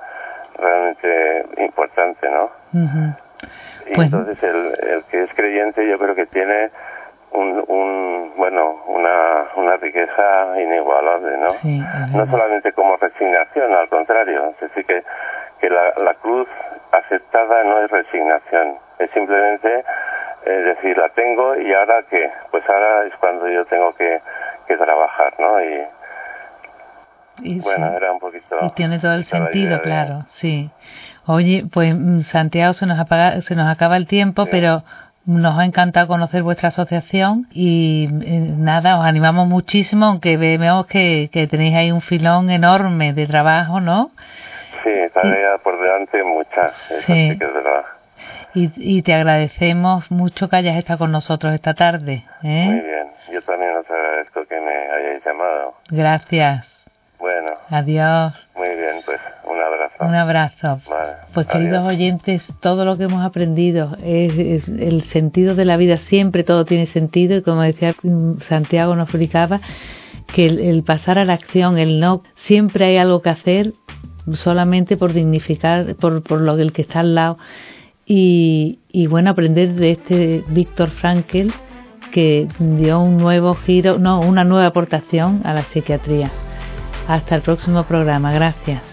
realmente 0.58 1.46
importante, 1.58 2.28
¿no? 2.30 2.50
Y 3.86 3.94
pues 3.94 4.06
entonces 4.06 4.42
el, 4.42 4.66
el 4.88 5.04
que 5.04 5.24
es 5.24 5.34
creyente 5.34 5.86
yo 5.88 5.98
creo 5.98 6.14
que 6.14 6.26
tiene 6.26 6.70
un, 7.32 7.64
un 7.66 8.32
bueno 8.36 8.82
una, 8.86 9.46
una 9.56 9.76
riqueza 9.76 10.60
inigualable 10.60 11.36
no 11.38 11.48
no 12.16 12.30
solamente 12.30 12.72
como 12.72 12.96
resignación 12.96 13.74
al 13.74 13.88
contrario 13.88 14.50
es 14.50 14.60
decir 14.60 14.86
que 14.86 15.02
que 15.60 15.70
la, 15.70 15.94
la 15.96 16.14
cruz 16.14 16.48
aceptada 16.92 17.64
no 17.64 17.80
es 17.80 17.90
resignación 17.90 18.76
es 18.98 19.10
simplemente 19.10 19.84
eh, 20.44 20.50
decir 20.50 20.96
la 20.96 21.08
tengo 21.10 21.56
y 21.56 21.72
ahora 21.74 22.04
qué 22.08 22.30
pues 22.50 22.62
ahora 22.68 23.04
es 23.06 23.14
cuando 23.16 23.48
yo 23.48 23.64
tengo 23.66 23.92
que, 23.94 24.20
que 24.68 24.76
trabajar 24.76 25.34
no 25.38 25.62
y, 25.64 25.84
y 27.42 27.60
bueno 27.60 27.92
era 27.96 28.12
un 28.12 28.18
poquito 28.18 28.56
y 28.62 28.70
tiene 28.70 28.98
todo 28.98 29.14
el 29.14 29.24
sentido 29.24 29.80
claro 29.82 30.26
sí 30.30 30.70
oye 31.26 31.64
pues 31.72 31.94
mm, 31.94 32.20
Santiago 32.20 32.72
se 32.72 32.86
nos 32.86 32.98
apaga, 32.98 33.40
se 33.42 33.54
nos 33.54 33.68
acaba 33.68 33.96
el 33.96 34.06
tiempo 34.06 34.46
pero 34.50 34.82
nos 35.26 35.58
ha 35.58 35.64
encantado 35.64 36.08
conocer 36.08 36.42
vuestra 36.42 36.68
asociación 36.68 37.46
y 37.52 38.08
eh, 38.24 38.54
nada, 38.56 38.98
os 38.98 39.06
animamos 39.06 39.46
muchísimo, 39.46 40.06
aunque 40.06 40.36
vemos 40.36 40.86
que, 40.86 41.30
que 41.32 41.46
tenéis 41.46 41.76
ahí 41.76 41.92
un 41.92 42.00
filón 42.00 42.50
enorme 42.50 43.12
de 43.12 43.26
trabajo, 43.26 43.80
¿no? 43.80 44.10
Sí, 44.82 44.90
tarea 45.14 45.58
por 45.62 45.80
delante 45.80 46.22
muchas, 46.24 46.74
sí. 47.06 47.38
que 47.38 47.44
es 47.44 47.54
verdad. 47.54 47.84
Y, 48.54 48.70
y, 48.76 49.02
te 49.02 49.14
agradecemos 49.14 50.10
mucho 50.10 50.48
que 50.48 50.56
hayas 50.56 50.76
estado 50.76 50.98
con 50.98 51.12
nosotros 51.12 51.54
esta 51.54 51.72
tarde. 51.72 52.24
¿eh? 52.42 52.64
Muy 52.66 52.80
bien, 52.80 53.06
yo 53.32 53.40
también 53.42 53.74
os 53.76 53.90
agradezco 53.90 54.44
que 54.44 54.60
me 54.60 54.72
hayáis 54.72 55.24
llamado. 55.24 55.74
Gracias. 55.88 56.71
Adiós. 57.72 58.34
Muy 58.54 58.68
bien, 58.68 59.00
pues 59.06 59.18
un 59.44 59.58
abrazo. 59.58 59.94
Un 60.00 60.14
abrazo. 60.14 60.80
Pues 61.32 61.46
queridos 61.46 61.82
oyentes, 61.82 62.46
todo 62.60 62.84
lo 62.84 62.98
que 62.98 63.04
hemos 63.04 63.24
aprendido 63.24 63.96
es, 64.04 64.68
el 64.68 65.04
sentido 65.04 65.54
de 65.54 65.64
la 65.64 65.78
vida, 65.78 65.96
siempre 65.96 66.44
todo 66.44 66.66
tiene 66.66 66.86
sentido 66.86 67.34
y 67.34 67.40
como 67.40 67.62
decía 67.62 67.94
Santiago 68.46 68.94
nos 68.94 69.08
explicaba, 69.08 69.62
que 70.34 70.44
el, 70.44 70.82
pasar 70.82 71.18
a 71.18 71.24
la 71.24 71.32
acción, 71.32 71.78
el 71.78 71.98
no, 71.98 72.22
siempre 72.36 72.84
hay 72.84 72.98
algo 72.98 73.22
que 73.22 73.30
hacer 73.30 73.72
solamente 74.34 74.98
por 74.98 75.14
dignificar, 75.14 75.94
por, 75.94 76.22
por 76.22 76.42
lo 76.42 76.58
el 76.58 76.74
que 76.74 76.82
está 76.82 77.00
al 77.00 77.14
lado 77.14 77.38
y, 78.04 78.80
y 78.90 79.06
bueno, 79.06 79.30
aprender 79.30 79.72
de 79.76 79.92
este 79.92 80.44
Víctor 80.48 80.90
Frankl 80.90 81.48
que 82.12 82.48
dio 82.58 83.00
un 83.00 83.16
nuevo 83.16 83.54
giro, 83.54 83.98
no, 83.98 84.20
una 84.20 84.44
nueva 84.44 84.66
aportación 84.66 85.40
a 85.44 85.54
la 85.54 85.64
psiquiatría. 85.64 86.30
Hasta 87.08 87.36
el 87.36 87.42
próximo 87.42 87.84
programa. 87.84 88.32
Gracias. 88.32 88.91